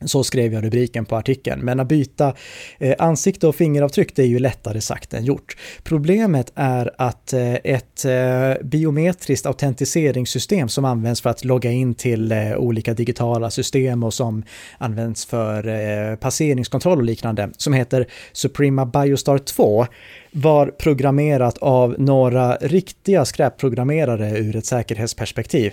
Så 0.08 0.24
skrev 0.24 0.52
jag 0.52 0.64
rubriken 0.64 1.04
på 1.04 1.16
artikeln. 1.16 1.60
Men 1.60 1.80
att 1.80 1.88
byta 1.88 2.34
eh, 2.78 2.94
ansikte 2.98 3.46
och 3.46 3.54
fingeravtryck 3.54 4.16
det 4.16 4.22
är 4.22 4.26
ju 4.26 4.38
lättare 4.38 4.80
sagt 4.80 5.14
än 5.14 5.24
gjort. 5.24 5.56
Problemet 5.82 6.52
är 6.54 6.90
att 6.98 7.32
eh, 7.32 7.54
ett 7.54 8.04
eh, 8.04 8.64
biometriskt 8.64 9.46
autentiseringssystem 9.46 10.68
som 10.68 10.84
används 10.84 11.20
för 11.20 11.30
att 11.30 11.44
logga 11.44 11.70
in 11.70 11.94
till 11.94 12.32
olika 12.56 12.94
digitala 12.94 13.50
system 13.50 14.02
och 14.02 14.14
som 14.14 14.42
används 14.78 15.26
för 15.26 16.16
passeringskontroll 16.16 16.98
och 16.98 17.04
liknande, 17.04 17.50
som 17.56 17.72
heter 17.72 18.06
Suprema 18.32 18.86
Biostar 18.86 19.38
2, 19.38 19.86
var 20.32 20.66
programmerat 20.66 21.58
av 21.58 21.94
några 21.98 22.56
riktiga 22.56 23.24
skräpprogrammerare 23.24 24.38
ur 24.38 24.56
ett 24.56 24.66
säkerhetsperspektiv. 24.66 25.72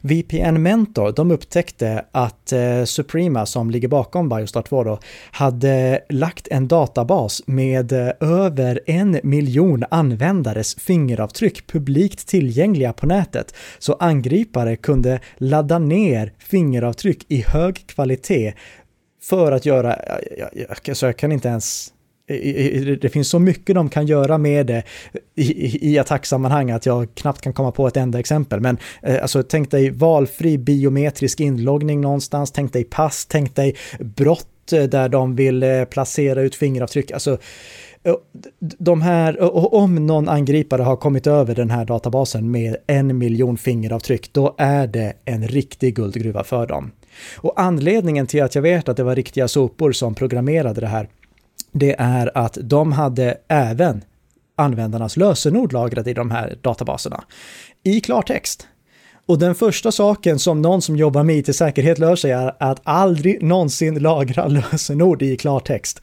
VPN 0.00 0.62
Mentor, 0.62 1.12
de 1.16 1.30
upptäckte 1.30 2.04
att 2.12 2.52
eh, 2.52 2.84
Suprema, 2.84 3.46
som 3.46 3.70
ligger 3.70 3.88
bakom 3.88 4.28
Biostar 4.28 4.62
2 4.62 4.84
då, 4.84 4.98
hade 5.30 6.00
lagt 6.08 6.48
en 6.48 6.68
databas 6.68 7.42
med 7.46 7.92
eh, 7.92 8.10
över 8.20 8.80
en 8.86 9.20
miljon 9.22 9.84
användares 9.90 10.74
fingeravtryck 10.74 11.66
publikt 11.66 12.28
tillgängliga 12.28 12.92
på 12.92 13.06
nätet. 13.06 13.54
Så 13.78 13.94
angripare 13.94 14.76
kunde 14.76 15.20
ladda 15.36 15.78
ner 15.78 16.32
fingeravtryck 16.38 17.24
i 17.28 17.44
hög 17.48 17.86
kvalitet 17.86 18.54
för 19.22 19.52
att 19.52 19.66
göra, 19.66 19.98
jag, 20.38 20.66
jag, 20.84 20.96
så 20.96 21.06
jag 21.06 21.16
kan 21.16 21.32
inte 21.32 21.48
ens 21.48 21.92
det 23.00 23.12
finns 23.12 23.28
så 23.28 23.38
mycket 23.38 23.74
de 23.74 23.88
kan 23.88 24.06
göra 24.06 24.38
med 24.38 24.66
det 24.66 24.82
i, 25.34 25.92
i 25.92 25.98
attacksammanhang 25.98 26.70
att 26.70 26.86
jag 26.86 27.14
knappt 27.14 27.40
kan 27.40 27.52
komma 27.52 27.70
på 27.70 27.86
ett 27.86 27.96
enda 27.96 28.18
exempel. 28.18 28.60
Men 28.60 28.78
eh, 29.02 29.22
alltså, 29.22 29.42
tänk 29.42 29.70
dig 29.70 29.90
valfri 29.90 30.58
biometrisk 30.58 31.40
inloggning 31.40 32.00
någonstans, 32.00 32.50
tänk 32.50 32.72
dig 32.72 32.84
pass, 32.84 33.26
tänk 33.26 33.54
dig 33.54 33.76
brott 34.00 34.72
eh, 34.72 34.82
där 34.82 35.08
de 35.08 35.36
vill 35.36 35.62
eh, 35.62 35.84
placera 35.84 36.42
ut 36.42 36.54
fingeravtryck. 36.54 37.10
Alltså, 37.10 37.38
de 38.58 39.02
här, 39.02 39.40
och 39.40 39.74
om 39.74 40.06
någon 40.06 40.28
angripare 40.28 40.82
har 40.82 40.96
kommit 40.96 41.26
över 41.26 41.54
den 41.54 41.70
här 41.70 41.84
databasen 41.84 42.50
med 42.50 42.76
en 42.86 43.18
miljon 43.18 43.56
fingeravtryck, 43.56 44.32
då 44.32 44.54
är 44.58 44.86
det 44.86 45.12
en 45.24 45.48
riktig 45.48 45.96
guldgruva 45.96 46.44
för 46.44 46.66
dem. 46.66 46.90
Och 47.36 47.60
anledningen 47.60 48.26
till 48.26 48.42
att 48.42 48.54
jag 48.54 48.62
vet 48.62 48.88
att 48.88 48.96
det 48.96 49.02
var 49.02 49.14
riktiga 49.14 49.48
sopor 49.48 49.92
som 49.92 50.14
programmerade 50.14 50.80
det 50.80 50.86
här, 50.86 51.08
det 51.78 51.94
är 51.98 52.38
att 52.38 52.58
de 52.60 52.92
hade 52.92 53.36
även 53.48 54.04
användarnas 54.56 55.16
lösenord 55.16 55.72
lagrade 55.72 56.10
i 56.10 56.14
de 56.14 56.30
här 56.30 56.58
databaserna 56.62 57.24
i 57.82 58.00
klartext. 58.00 58.68
Och 59.26 59.38
den 59.38 59.54
första 59.54 59.92
saken 59.92 60.38
som 60.38 60.62
någon 60.62 60.82
som 60.82 60.96
jobbar 60.96 61.22
med 61.22 61.36
IT-säkerhet 61.36 61.98
lär 61.98 62.16
sig 62.16 62.30
är 62.30 62.56
att 62.60 62.80
aldrig 62.84 63.42
någonsin 63.42 63.98
lagra 63.98 64.46
lösenord 64.72 65.22
i 65.22 65.36
klartext. 65.36 66.02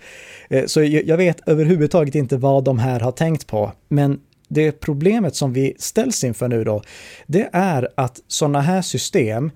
Eh, 0.50 0.65
så 0.65 0.84
jag 0.84 1.18
vet 1.18 1.48
överhuvudtaget 1.48 2.15
inte 2.15 2.38
vad 2.38 2.63
de 2.63 2.80
här 2.80 3.00
har 3.00 3.12
tänkt 3.12 3.48
på, 3.48 3.72
men 3.88 4.20
det 4.48 4.72
problemet 4.72 5.36
som 5.36 5.53
vi 5.53 5.75
ställs 5.80 6.24
inför 6.24 6.48
nu 6.48 6.63
då, 6.63 6.82
det 7.27 7.50
är 7.53 7.89
att 7.96 8.20
sådana 8.27 8.62
här 8.62 8.82
system 8.82 9.51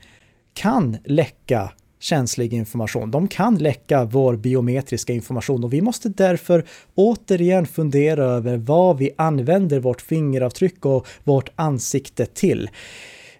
kan 0.54 0.98
läcka 1.06 1.72
känslig 2.00 2.54
information. 2.54 3.12
De 3.12 3.28
kan 3.28 3.58
läcka 3.58 4.06
vår 4.06 4.36
biometriska 4.36 5.14
information 5.14 5.64
och 5.64 5.74
vi 5.74 5.82
måste 5.82 6.10
därför 6.10 6.66
återigen 6.96 7.66
fundera 7.66 8.26
över 8.26 8.58
vad 8.58 8.98
vi 8.98 9.12
använder 9.16 9.80
vårt 9.80 10.02
fingeravtryck 10.02 10.86
och 10.86 11.08
vårt 11.24 11.50
ansikte 11.56 12.26
till. 12.26 12.70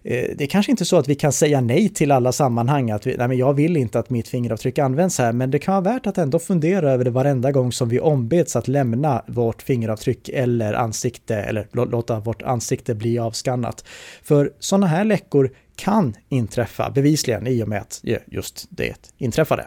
Eh, 0.02 0.30
det 0.36 0.44
är 0.44 0.46
kanske 0.46 0.72
inte 0.72 0.84
så 0.84 0.96
att 0.96 1.08
vi 1.08 1.14
kan 1.14 1.32
säga 1.32 1.60
nej 1.60 1.88
till 1.88 2.10
alla 2.10 2.32
sammanhang, 2.32 2.90
att 2.90 3.06
vi, 3.06 3.16
nej 3.16 3.28
men 3.28 3.38
jag 3.38 3.54
vill 3.54 3.76
inte 3.76 3.98
att 3.98 4.10
mitt 4.10 4.28
fingeravtryck 4.28 4.78
används 4.78 5.18
här, 5.18 5.32
men 5.32 5.50
det 5.50 5.58
kan 5.58 5.82
vara 5.82 5.94
värt 5.94 6.06
att 6.06 6.18
ändå 6.18 6.38
fundera 6.38 6.92
över 6.92 7.04
det 7.04 7.10
varenda 7.10 7.52
gång 7.52 7.72
som 7.72 7.88
vi 7.88 8.00
ombeds 8.00 8.56
att 8.56 8.68
lämna 8.68 9.22
vårt 9.26 9.62
fingeravtryck 9.62 10.28
eller 10.28 10.74
ansikte, 10.74 11.36
eller 11.36 11.68
låta 11.72 12.20
vårt 12.20 12.42
ansikte 12.42 12.94
bli 12.94 13.18
avskannat. 13.18 13.84
För 14.22 14.52
sådana 14.58 14.86
här 14.86 15.04
läckor 15.04 15.50
kan 15.78 16.16
inträffa, 16.28 16.90
bevisligen, 16.90 17.46
i 17.46 17.62
och 17.62 17.68
med 17.68 17.80
att 17.80 18.04
just 18.26 18.66
det 18.70 19.12
inträffade. 19.18 19.66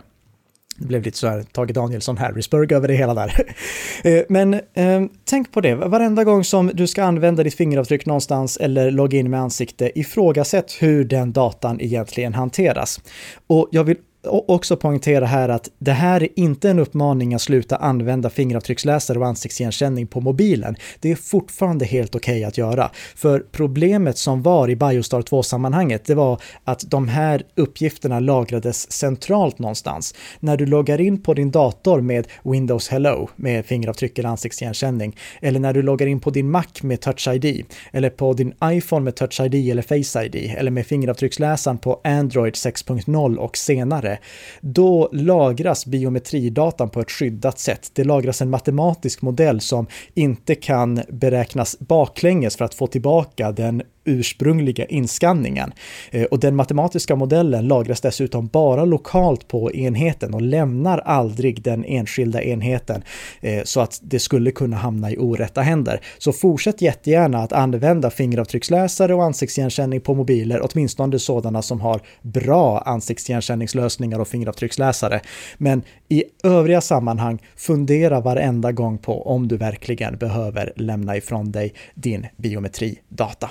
Det 0.78 0.88
blev 0.88 1.04
lite 1.04 1.18
så 1.18 1.28
här 1.28 1.44
Tage 1.44 1.74
Danielsson 1.74 2.18
Harrisburg 2.18 2.72
över 2.72 2.88
det 2.88 2.94
hela 2.94 3.14
där. 3.14 3.34
Eh, 4.04 4.24
men 4.30 4.54
eh, 4.54 5.02
tänk 5.26 5.52
på 5.52 5.62
det, 5.62 5.76
varenda 5.76 6.24
gång 6.24 6.44
som 6.44 6.72
du 6.74 6.88
ska 6.88 7.04
använda 7.04 7.44
ditt 7.44 7.56
fingeravtryck 7.56 8.06
någonstans 8.06 8.58
eller 8.58 8.92
logga 8.92 9.20
in 9.20 9.30
med 9.30 9.40
ansikte, 9.40 10.00
ifrågasätt 10.00 10.78
hur 10.80 11.04
den 11.04 11.32
datan 11.32 11.82
egentligen 11.82 12.34
hanteras. 12.34 13.02
Och 13.48 13.70
jag 13.72 13.84
vill 13.84 13.98
också 14.28 14.78
poängtera 14.78 15.26
här 15.26 15.50
att 15.50 15.70
det 15.80 15.92
här 15.92 16.24
är 16.24 16.30
inte 16.36 16.70
en 16.70 16.80
uppmaning 16.80 17.34
att 17.34 17.42
sluta 17.42 17.76
använda 17.76 18.30
fingeravtrycksläsare 18.30 19.20
och 19.20 19.26
ansiktsigenkänning 19.26 20.08
på 20.08 20.22
mobilen. 20.22 20.76
Det 21.00 21.12
är 21.12 21.16
fortfarande 21.16 21.86
helt 21.86 22.16
okej 22.16 22.34
okay 22.34 22.44
att 22.44 22.58
göra. 22.58 22.92
För 23.16 23.40
problemet 23.52 24.18
som 24.18 24.42
var 24.42 24.70
i 24.70 24.76
Biostar 24.76 25.22
2-sammanhanget, 25.22 26.06
det 26.06 26.16
var 26.16 26.42
att 26.64 26.92
de 26.92 27.08
här 27.08 27.44
uppgifterna 27.56 28.20
lagrades 28.20 28.92
centralt 28.92 29.60
någonstans. 29.60 30.16
När 30.40 30.58
du 30.58 30.66
loggar 30.66 31.02
in 31.02 31.22
på 31.22 31.34
din 31.34 31.52
dator 31.52 32.02
med 32.02 32.28
Windows 32.44 32.90
Hello 32.90 33.30
med 33.36 33.66
fingeravtryck 33.66 34.20
eller 34.20 34.30
ansiktsigenkänning, 34.30 35.18
eller 35.42 35.60
när 35.60 35.74
du 35.74 35.82
loggar 35.82 36.08
in 36.08 36.20
på 36.20 36.30
din 36.30 36.52
Mac 36.52 36.66
med 36.82 37.02
Touch 37.02 37.28
ID, 37.28 37.66
eller 37.92 38.10
på 38.10 38.34
din 38.34 38.54
iPhone 38.64 39.04
med 39.04 39.16
Touch 39.16 39.42
ID 39.42 39.72
eller 39.72 39.82
Face 39.82 40.26
ID, 40.26 40.56
eller 40.58 40.72
med 40.72 40.86
fingeravtrycksläsaren 40.86 41.78
på 41.78 42.02
Android 42.04 42.54
6.0 42.54 43.36
och 43.36 43.58
senare, 43.58 44.11
vidare, 44.12 44.20
då 44.62 45.10
lagras 45.12 45.86
biometridatan 45.86 46.90
på 46.90 47.00
ett 47.00 47.12
skyddat 47.12 47.60
sätt. 47.60 47.92
Det 47.94 48.04
lagras 48.04 48.42
en 48.42 48.50
matematisk 48.50 49.22
modell 49.22 49.62
som 49.62 49.88
inte 50.14 50.56
kan 50.56 51.02
beräknas 51.10 51.80
baklänges 51.80 52.58
för 52.58 52.66
att 52.66 52.74
få 52.74 52.88
tillbaka 52.88 53.52
den 53.52 53.82
ursprungliga 54.06 54.86
inskanningen. 54.86 55.72
Eh, 56.12 56.24
och 56.24 56.40
den 56.40 56.56
matematiska 56.56 57.16
modellen 57.16 57.68
lagras 57.68 58.02
dessutom 58.02 58.48
bara 58.48 58.86
lokalt 58.86 59.48
på 59.48 59.72
enheten 59.72 60.34
och 60.34 60.42
lämnar 60.42 60.98
aldrig 60.98 61.62
den 61.62 61.86
enskilda 61.86 62.42
enheten 62.42 63.04
eh, 63.42 63.64
så 63.64 63.82
att 63.82 64.00
det 64.04 64.20
skulle 64.20 64.52
kunna 64.52 64.78
hamna 64.78 65.12
i 65.12 65.18
orätta 65.18 65.62
händer. 65.62 66.02
Så 66.18 66.34
fortsätt 66.34 66.82
jättegärna 66.82 67.44
att 67.44 67.54
använda 67.54 68.10
fingeravtrycksläsare 68.10 69.14
och 69.14 69.24
ansiktsigenkänning 69.24 70.02
på 70.02 70.14
mobiler, 70.14 70.62
åtminstone 70.64 71.20
sådana 71.20 71.62
som 71.62 71.82
har 71.82 72.02
bra 72.22 72.80
ansiktsigenkänningslösningar 72.80 74.20
och 74.20 74.28
fingeravtrycksläsare. 74.28 75.22
Men 75.58 75.84
i 76.10 76.24
övriga 76.44 76.82
sammanhang, 76.82 77.40
fundera 77.56 78.20
varenda 78.22 78.72
gång 78.72 78.98
på 78.98 79.28
om 79.28 79.48
du 79.48 79.58
verkligen 79.58 80.18
behöver 80.18 80.74
lämna 80.76 81.18
ifrån 81.18 81.52
dig 81.52 81.74
din 81.96 82.28
biometridata. 82.38 83.50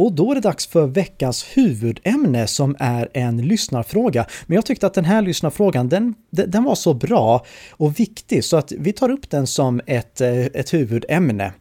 Och 0.00 0.12
då 0.12 0.30
är 0.30 0.34
det 0.34 0.40
dags 0.40 0.66
för 0.66 0.86
veckans 0.86 1.46
huvudämne 1.52 2.46
som 2.46 2.76
är 2.78 3.08
en 3.14 3.42
lyssnarfråga. 3.48 4.26
Men 4.46 4.54
jag 4.54 4.66
tyckte 4.66 4.86
att 4.86 4.94
den 4.94 5.04
här 5.04 5.22
lyssnarfrågan, 5.22 5.88
den, 5.88 6.14
den 6.30 6.64
var 6.64 6.74
så 6.74 6.94
bra 6.94 7.44
och 7.70 8.00
viktig 8.00 8.44
så 8.44 8.56
att 8.56 8.72
vi 8.72 8.92
tar 8.92 9.10
upp 9.10 9.30
den 9.30 9.46
som 9.46 9.80
ett, 9.86 10.20
eh, 10.20 10.38
ett 10.38 10.74
huvudämne. 10.74 11.52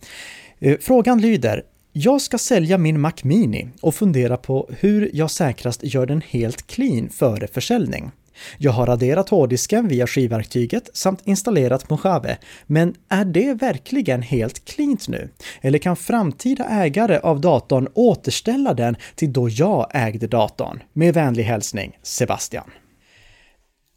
Eh, 0.59 0.77
frågan 0.81 1.21
lyder, 1.21 1.63
jag 1.93 2.21
ska 2.21 2.37
sälja 2.37 2.77
min 2.77 2.99
Mac 2.99 3.13
Mini 3.23 3.67
och 3.81 3.95
fundera 3.95 4.37
på 4.37 4.69
hur 4.79 5.09
jag 5.13 5.31
säkrast 5.31 5.83
gör 5.83 6.05
den 6.05 6.21
helt 6.21 6.67
clean 6.67 7.09
före 7.09 7.47
försäljning. 7.47 8.11
Jag 8.57 8.71
har 8.71 8.85
raderat 8.85 9.29
hårddisken 9.29 9.87
via 9.87 10.07
skivverktyget 10.07 10.89
samt 10.93 11.21
installerat 11.27 11.89
Mojave, 11.89 12.37
men 12.65 12.95
är 13.09 13.25
det 13.25 13.53
verkligen 13.53 14.21
helt 14.21 14.65
cleant 14.65 15.07
nu? 15.07 15.29
Eller 15.61 15.79
kan 15.79 15.95
framtida 15.95 16.65
ägare 16.69 17.19
av 17.19 17.41
datorn 17.41 17.87
återställa 17.93 18.73
den 18.73 18.95
till 19.15 19.33
då 19.33 19.49
jag 19.49 19.91
ägde 19.93 20.27
datorn? 20.27 20.79
Med 20.93 21.13
vänlig 21.13 21.43
hälsning 21.43 21.97
Sebastian. 22.03 22.69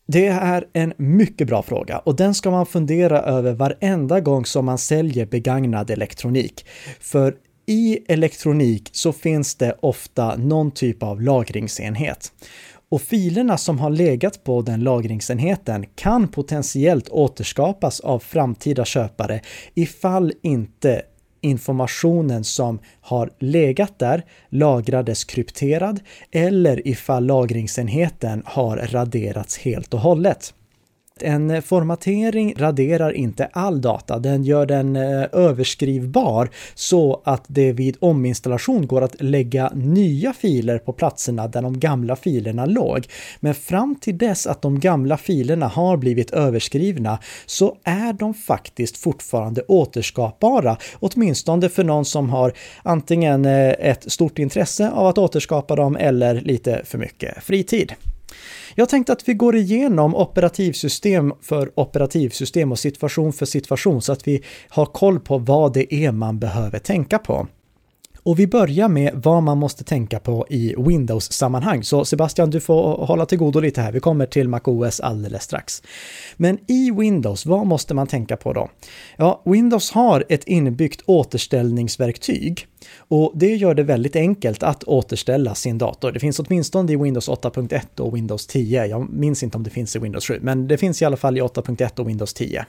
Det 0.07 0.27
är 0.27 0.65
en 0.73 0.93
mycket 0.97 1.47
bra 1.47 1.63
fråga 1.63 1.99
och 1.99 2.17
den 2.17 2.35
ska 2.35 2.51
man 2.51 2.67
fundera 2.67 3.21
över 3.21 3.53
varenda 3.53 4.21
gång 4.21 4.45
som 4.45 4.65
man 4.65 4.79
säljer 4.79 5.27
begagnad 5.27 5.91
elektronik. 5.91 6.67
För 7.01 7.35
i 7.67 7.99
elektronik 8.09 8.91
så 8.93 9.13
finns 9.13 9.55
det 9.55 9.77
ofta 9.81 10.37
någon 10.37 10.71
typ 10.71 11.03
av 11.03 11.23
lagringsenhet. 11.23 12.33
Och 12.93 13.03
filerna 13.03 13.59
som 13.59 13.79
har 13.79 13.91
legat 13.91 14.45
på 14.45 14.63
den 14.63 14.81
lagringsenheten 14.81 15.85
kan 15.95 16.29
potentiellt 16.29 17.09
återskapas 17.09 18.01
av 18.01 18.19
framtida 18.19 18.85
köpare 18.85 19.41
ifall 19.75 20.33
inte 20.43 21.03
informationen 21.41 22.45
som 22.45 22.79
har 23.01 23.31
legat 23.39 23.99
där 23.99 24.25
lagrades 24.49 25.25
krypterad 25.25 26.01
eller 26.31 26.89
ifall 26.89 27.27
lagringsenheten 27.27 28.43
har 28.47 28.77
raderats 28.77 29.59
helt 29.59 29.95
och 29.95 30.01
hållet. 30.01 30.55
En 31.23 31.63
formatering 31.63 32.55
raderar 32.57 33.13
inte 33.13 33.49
all 33.53 33.81
data, 33.81 34.19
den 34.19 34.45
gör 34.45 34.67
den 34.67 34.97
eh, 34.97 35.25
överskrivbar 35.33 36.51
så 36.75 37.21
att 37.25 37.45
det 37.47 37.73
vid 37.73 37.97
ominstallation 38.01 38.87
går 38.87 39.03
att 39.03 39.23
lägga 39.23 39.71
nya 39.75 40.33
filer 40.33 40.79
på 40.79 40.93
platserna 40.93 41.49
där 41.49 41.63
de 41.63 41.81
gamla 41.81 42.17
filerna 42.17 42.67
låg. 42.67 43.07
Men 43.41 43.55
fram 43.55 43.95
till 43.95 44.19
dess 44.19 44.47
att 44.47 44.63
de 44.63 44.81
gamla 44.81 45.17
filerna 45.17 45.67
har 45.69 45.97
blivit 45.97 46.31
överskrivna 46.31 47.19
så 47.47 47.77
är 47.85 48.13
de 48.13 48.35
faktiskt 48.35 48.97
fortfarande 48.97 49.63
återskapbara, 49.69 50.77
åtminstone 51.01 51.69
för 51.69 51.85
någon 51.85 52.05
som 52.05 52.31
har 52.31 52.53
antingen 52.83 53.45
eh, 53.45 53.69
ett 53.69 54.13
stort 54.13 54.39
intresse 54.39 54.91
av 54.91 55.07
att 55.07 55.19
återskapa 55.19 55.77
dem 55.77 55.97
eller 55.97 56.41
lite 56.41 56.83
för 56.85 56.99
mycket 56.99 57.45
fritid. 57.45 57.93
Jag 58.75 58.89
tänkte 58.89 59.13
att 59.13 59.29
vi 59.29 59.35
går 59.35 59.57
igenom 59.57 60.15
operativsystem 60.15 61.33
för 61.43 61.81
operativsystem 61.81 62.73
och 62.73 62.79
situation 62.79 63.33
för 63.33 63.47
situation 63.47 64.03
så 64.03 64.13
att 64.13 64.29
vi 64.29 64.43
har 64.69 64.87
koll 64.87 65.21
på 65.21 65.39
vad 65.39 65.73
det 65.73 65.95
är 65.95 66.13
man 66.13 66.39
behöver 66.39 66.79
tänka 66.79 67.19
på. 67.19 67.47
Och 68.25 68.39
vi 68.39 68.47
börjar 68.47 68.89
med 68.89 69.11
vad 69.15 69.43
man 69.43 69.59
måste 69.59 69.85
tänka 69.85 70.21
på 70.21 70.47
i 70.51 70.75
Windows-sammanhang. 70.79 71.85
Så 71.85 72.05
Sebastian, 72.05 72.51
du 72.51 72.61
får 72.61 73.07
hålla 73.07 73.27
till 73.27 73.39
godo 73.39 73.61
lite 73.61 73.81
här. 73.81 73.93
Vi 73.93 74.01
kommer 74.01 74.27
till 74.27 74.49
MacOS 74.49 75.01
alldeles 75.01 75.43
strax. 75.43 75.83
Men 76.37 76.59
i 76.67 76.91
Windows, 76.91 77.47
vad 77.47 77.67
måste 77.67 77.95
man 77.95 78.07
tänka 78.07 78.37
på 78.37 78.53
då? 78.53 78.71
Ja, 79.17 79.43
Windows 79.45 79.91
har 79.91 80.25
ett 80.29 80.45
inbyggt 80.45 81.03
återställningsverktyg 81.07 82.67
och 82.99 83.33
det 83.35 83.57
gör 83.57 83.75
det 83.75 83.83
väldigt 83.83 84.17
enkelt 84.17 84.63
att 84.63 84.85
återställa 84.85 85.55
sin 85.55 85.79
dator. 85.79 86.13
Det 86.13 86.21
finns 86.21 86.39
åtminstone 86.39 86.93
i 86.93 86.97
Windows 86.97 87.29
8.1 87.29 88.01
och 88.01 88.17
Windows 88.17 88.47
10. 88.47 88.87
Jag 88.87 89.13
minns 89.13 89.43
inte 89.43 89.57
om 89.57 89.63
det 89.63 89.71
finns 89.71 89.97
i 89.97 89.99
Windows 89.99 90.27
7, 90.27 90.39
men 90.43 90.69
det 90.69 90.79
finns 90.79 91.03
i 91.03 91.05
alla 91.05 91.17
fall 91.17 91.39
i 91.39 91.41
8.1 91.41 92.01
och 92.01 92.09
Windows 92.09 92.35
10. 92.35 92.67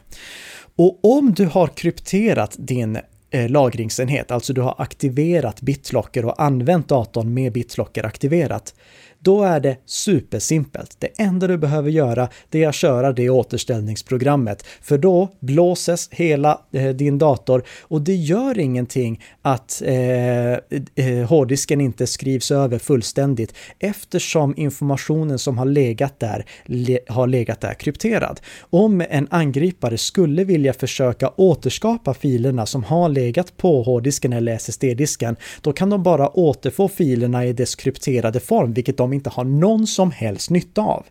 Och 0.75 1.00
om 1.17 1.33
du 1.33 1.45
har 1.45 1.67
krypterat 1.67 2.55
din 2.57 2.98
Eh, 3.34 3.50
lagringsenhet, 3.50 4.32
alltså 4.32 4.54
du 4.54 4.62
har 4.62 4.75
aktiverat 4.78 5.62
BitLocker 5.62 6.25
och 6.25 6.42
använt 6.42 6.88
datorn 6.88 7.34
med 7.34 7.54
BitLocker 7.54 8.06
aktiverat, 8.06 8.76
då 9.23 9.43
är 9.43 9.59
det 9.59 9.77
supersimpelt. 9.86 10.95
Det 10.99 11.07
enda 11.17 11.47
du 11.47 11.57
behöver 11.57 11.89
göra 11.89 12.29
det 12.49 12.63
är 12.63 12.69
att 12.69 12.75
köra 12.75 13.13
det 13.13 13.29
återställningsprogrammet, 13.29 14.65
för 14.81 14.97
då 14.97 15.29
blåses 15.39 16.09
hela 16.12 16.62
eh, 16.71 16.89
din 16.89 17.17
dator 17.17 17.63
och 17.81 18.01
det 18.01 18.15
gör 18.15 18.59
ingenting 18.59 19.23
att 19.41 19.81
eh, 19.86 20.51
eh, 20.51 21.27
hårddisken 21.29 21.81
inte 21.81 22.07
skrivs 22.07 22.51
över 22.51 22.79
fullständigt 22.79 23.53
eftersom 23.79 24.53
informationen 24.57 25.39
som 25.39 25.57
har 25.57 25.65
legat 25.65 26.19
där 26.19 26.45
le 26.65 26.99
har 27.07 27.27
legat 27.27 27.62
där 27.62 27.73
krypterad. 27.73 28.39
Om 28.62 29.03
en 29.09 29.27
angripare 29.29 29.97
skulle 29.97 30.43
vilja 30.43 30.73
försöka 30.73 31.29
återskapa 31.36 32.13
filerna 32.13 32.65
som 32.65 32.83
har 32.83 33.09
legat 33.09 33.57
på 33.57 33.83
hårddisken 33.83 34.33
eller 34.33 34.53
SSD-disken, 34.55 35.36
då 35.62 35.73
kan 35.73 35.89
de 35.89 36.03
bara 36.03 36.29
återfå 36.29 36.88
filerna 36.88 37.45
i 37.45 37.53
dess 37.53 37.75
krypterade 37.75 38.39
form, 38.39 38.73
vilket 38.73 38.97
de 38.97 39.12
inte 39.13 39.30
har 39.30 39.43
någon 39.43 39.88
som 39.88 40.12
helst 40.12 40.49
nytta 40.49 40.82
av. 40.82 41.06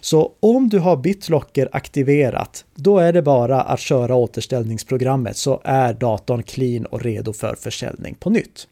Så 0.00 0.32
om 0.40 0.68
du 0.68 0.78
har 0.78 0.96
BitLocker 0.96 1.68
aktiverat, 1.72 2.64
då 2.74 2.98
är 2.98 3.12
det 3.12 3.22
bara 3.22 3.60
att 3.60 3.80
köra 3.80 4.14
återställningsprogrammet 4.14 5.36
så 5.36 5.60
är 5.64 5.92
datorn 5.92 6.42
clean 6.42 6.86
och 6.86 7.02
redo 7.02 7.32
för 7.32 7.54
försäljning 7.54 8.14
på 8.14 8.30
nytt. 8.30 8.68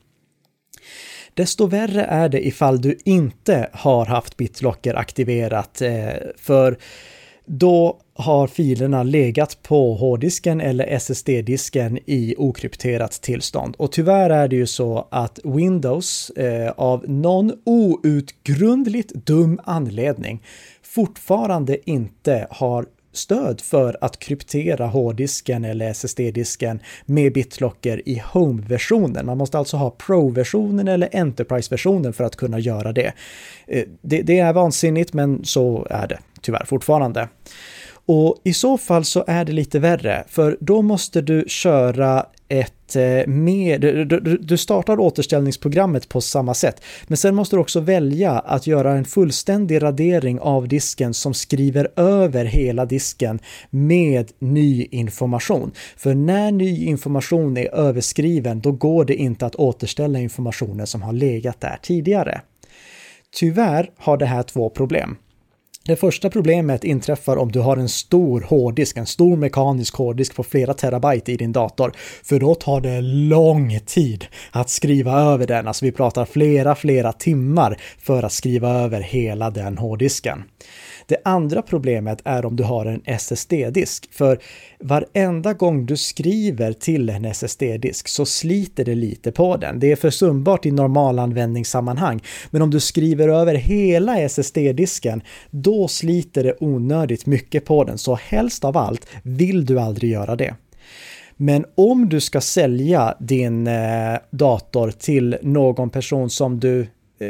Desto 1.35 1.67
värre 1.67 2.05
är 2.05 2.29
det 2.29 2.47
ifall 2.47 2.81
du 2.81 2.99
inte 3.05 3.71
har 3.73 4.07
haft 4.07 4.37
BitLocker 4.37 4.95
aktiverat, 4.95 5.83
eh, 5.83 6.13
för 6.37 6.79
då 7.47 8.01
har 8.15 8.47
filerna 8.47 9.03
legat 9.03 9.63
på 9.63 9.95
hårddisken 9.95 10.61
eller 10.61 10.87
SSD-disken 10.87 11.99
i 12.07 12.35
okrypterat 12.39 13.13
tillstånd. 13.13 13.75
Och 13.79 13.93
tyvärr 13.93 14.31
är 14.31 14.49
det 14.49 14.57
ju 14.57 14.67
så 14.67 15.09
att 15.11 15.39
Windows 15.45 16.31
eh, 16.31 16.71
av 16.77 17.05
någon 17.09 17.53
outgrundligt 17.65 19.15
dum 19.15 19.61
anledning 19.65 20.43
fortfarande 20.83 21.91
inte 21.91 22.47
har 22.51 22.87
stöd 23.13 23.61
för 23.61 23.97
att 24.01 24.19
kryptera 24.19 24.87
hårddisken 24.87 25.65
eller 25.65 25.91
SSD-disken 25.91 26.81
med 27.07 27.33
BitLocker 27.33 28.09
i 28.09 28.23
Home-versionen. 28.33 29.27
Man 29.27 29.39
måste 29.39 29.59
alltså 29.59 29.77
ha 29.77 29.91
Pro-versionen 29.91 30.89
eller 30.89 31.17
Enterprise-versionen 31.17 32.13
för 32.13 32.25
att 32.25 32.37
kunna 32.37 32.59
göra 32.59 32.93
det. 32.93 33.13
Eh, 33.67 33.85
det. 34.03 34.23
Det 34.23 34.39
är 34.39 34.53
vansinnigt, 34.53 35.13
men 35.13 35.45
så 35.45 35.87
är 35.91 36.07
det 36.07 36.19
tyvärr 36.41 36.65
fortfarande. 36.65 37.29
Och 38.13 38.41
i 38.45 38.53
så 38.53 38.79
fall 38.79 39.05
så 39.05 39.25
är 39.27 39.45
det 39.45 39.53
lite 39.53 39.79
värre, 39.79 40.25
för 40.29 40.57
då 40.61 40.83
måste 40.83 41.21
du 41.21 41.45
köra 41.47 42.27
ett 42.49 42.95
med, 42.95 43.29
mer, 43.29 43.79
du, 43.79 44.39
du, 44.39 44.57
startar 44.57 45.01
återställningsprogrammet 45.01 46.09
på 46.09 46.21
samma 46.21 46.55
sätt, 46.55 46.83
men 47.07 47.17
sen 47.17 47.35
måste 47.35 47.57
du 47.57 47.61
också 47.61 47.81
välja 47.81 48.33
att 48.33 48.67
göra 48.67 48.93
en 48.93 49.05
fullständig 49.05 49.83
radering 49.83 50.41
av 50.41 50.69
disken 50.69 51.15
som 51.15 51.35
skriver 51.35 51.89
över 51.97 52.45
hela 52.45 52.87
disken 52.87 53.39
med 53.71 54.33
ny 54.39 54.87
information. 54.91 55.73
För 55.97 56.15
när 56.15 56.53
ny 56.53 56.85
information 56.85 57.57
är 57.57 57.75
överskriven, 57.75 58.61
då 58.61 58.73
går 58.73 59.05
det 59.05 59.15
inte 59.15 59.47
att 59.47 59.57
återställa 59.57 60.19
informationen 60.19 60.87
som 60.87 61.03
har 61.03 61.13
legat 61.13 61.61
där 61.61 61.79
tidigare. 61.83 62.41
Tyvärr 63.35 63.91
har 63.97 64.17
det 64.17 64.27
här 64.27 64.43
två 64.43 64.71
problem. 64.71 65.17
Det 65.85 65.97
första 65.97 66.31
problemet 66.31 66.85
inträffar 66.85 67.37
om 67.37 67.53
du 67.53 67.61
har 67.61 67.77
en 67.77 67.89
stor 67.89 68.41
hårddisk, 68.41 68.97
en 68.97 69.07
stor 69.07 69.37
mekanisk 69.37 69.95
hårddisk 69.95 70.35
på 70.35 70.43
flera 70.43 70.75
terabyte 70.75 71.33
i 71.33 71.37
din 71.37 71.53
dator. 71.53 71.93
För 72.25 72.41
då 72.41 72.55
tar 72.55 72.81
det 72.81 73.01
lång 73.01 73.81
tid 73.87 74.27
att 74.51 74.71
skriva 74.71 75.21
över 75.21 75.47
den, 75.47 75.69
alltså 75.69 75.85
vi 75.85 75.93
pratar 75.93 76.25
flera, 76.25 76.75
flera 76.75 77.13
timmar 77.13 77.81
för 77.99 78.23
att 78.23 78.33
skriva 78.33 78.71
över 78.71 79.01
hela 79.01 79.51
den 79.51 79.79
hårddisken. 79.79 80.43
Det 81.11 81.21
andra 81.25 81.63
problemet 81.63 82.21
är 82.25 82.47
om 82.47 82.57
du 82.57 82.65
har 82.65 82.87
en 82.87 83.03
SSD-disk, 83.05 84.09
för 84.13 84.39
varenda 84.81 85.53
gång 85.53 85.87
du 85.87 85.97
skriver 85.97 86.73
till 86.73 87.11
en 87.11 87.25
SSD-disk 87.25 88.09
så 88.09 88.27
sliter 88.27 88.85
det 88.85 88.95
lite 88.95 89.33
på 89.33 89.57
den. 89.57 89.81
Det 89.81 89.93
är 89.93 89.97
försumbart 89.97 90.67
i 90.67 90.71
normalanvändningssammanhang, 90.71 92.23
men 92.51 92.63
om 92.63 92.71
du 92.71 92.81
skriver 92.81 93.29
över 93.29 93.55
hela 93.55 94.19
SSD-disken, 94.21 95.23
då 95.51 95.89
sliter 95.89 96.45
det 96.45 96.55
onödigt 96.61 97.27
mycket 97.27 97.65
på 97.65 97.85
den, 97.85 97.99
så 97.99 98.15
helst 98.15 98.65
av 98.65 98.77
allt 98.77 99.07
vill 99.23 99.67
du 99.67 99.81
aldrig 99.81 100.11
göra 100.11 100.37
det. 100.37 100.55
Men 101.37 101.65
om 101.75 102.09
du 102.09 102.21
ska 102.21 102.41
sälja 102.41 103.15
din 103.21 103.67
eh, 103.67 104.19
dator 104.31 104.91
till 104.91 105.37
någon 105.43 105.91
person 105.91 106.31
som 106.31 106.61
du 106.61 106.87
Eh, 107.21 107.29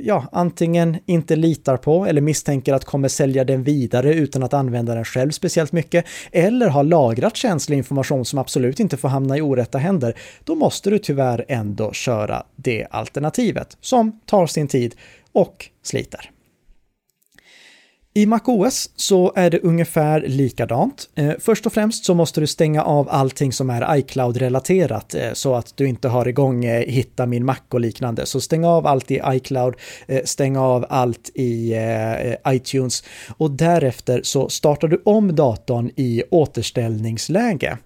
ja, 0.00 0.28
antingen 0.32 0.96
inte 1.06 1.36
litar 1.36 1.76
på 1.76 2.06
eller 2.06 2.20
misstänker 2.20 2.74
att 2.74 2.84
kommer 2.84 3.08
sälja 3.08 3.44
den 3.44 3.62
vidare 3.62 4.14
utan 4.14 4.42
att 4.42 4.54
använda 4.54 4.94
den 4.94 5.04
själv 5.04 5.30
speciellt 5.30 5.72
mycket, 5.72 6.04
eller 6.32 6.68
har 6.68 6.84
lagrat 6.84 7.36
känslig 7.36 7.76
information 7.76 8.24
som 8.24 8.38
absolut 8.38 8.80
inte 8.80 8.96
får 8.96 9.08
hamna 9.08 9.36
i 9.36 9.40
orätta 9.40 9.78
händer, 9.78 10.16
då 10.44 10.54
måste 10.54 10.90
du 10.90 10.98
tyvärr 10.98 11.44
ändå 11.48 11.92
köra 11.92 12.42
det 12.56 12.86
alternativet 12.90 13.76
som 13.80 14.20
tar 14.26 14.46
sin 14.46 14.68
tid 14.68 14.94
och 15.32 15.70
sliter. 15.82 16.31
I 18.14 18.26
MacOS 18.26 18.90
så 18.96 19.32
är 19.36 19.50
det 19.50 19.58
ungefär 19.58 20.20
likadant. 20.20 21.08
Eh, 21.14 21.32
först 21.40 21.66
och 21.66 21.72
främst 21.72 22.04
så 22.04 22.14
måste 22.14 22.40
du 22.40 22.46
stänga 22.46 22.82
av 22.82 23.08
allting 23.10 23.52
som 23.52 23.70
är 23.70 23.96
iCloud-relaterat 23.96 25.14
eh, 25.14 25.32
så 25.32 25.54
att 25.54 25.76
du 25.76 25.88
inte 25.88 26.08
har 26.08 26.28
igång 26.28 26.64
eh, 26.64 26.80
Hitta 26.80 27.26
min 27.26 27.44
Mac 27.44 27.56
och 27.68 27.80
liknande. 27.80 28.26
Så 28.26 28.40
stäng 28.40 28.64
av 28.64 28.86
allt 28.86 29.10
i 29.10 29.20
iCloud, 29.26 29.74
stäng 30.24 30.56
av 30.56 30.86
allt 30.88 31.30
i 31.34 31.74
iTunes 32.48 33.04
och 33.36 33.50
därefter 33.50 34.20
så 34.24 34.48
startar 34.48 34.88
du 34.88 35.02
om 35.04 35.34
datorn 35.34 35.90
i 35.96 36.22
återställningsläge. 36.30 37.78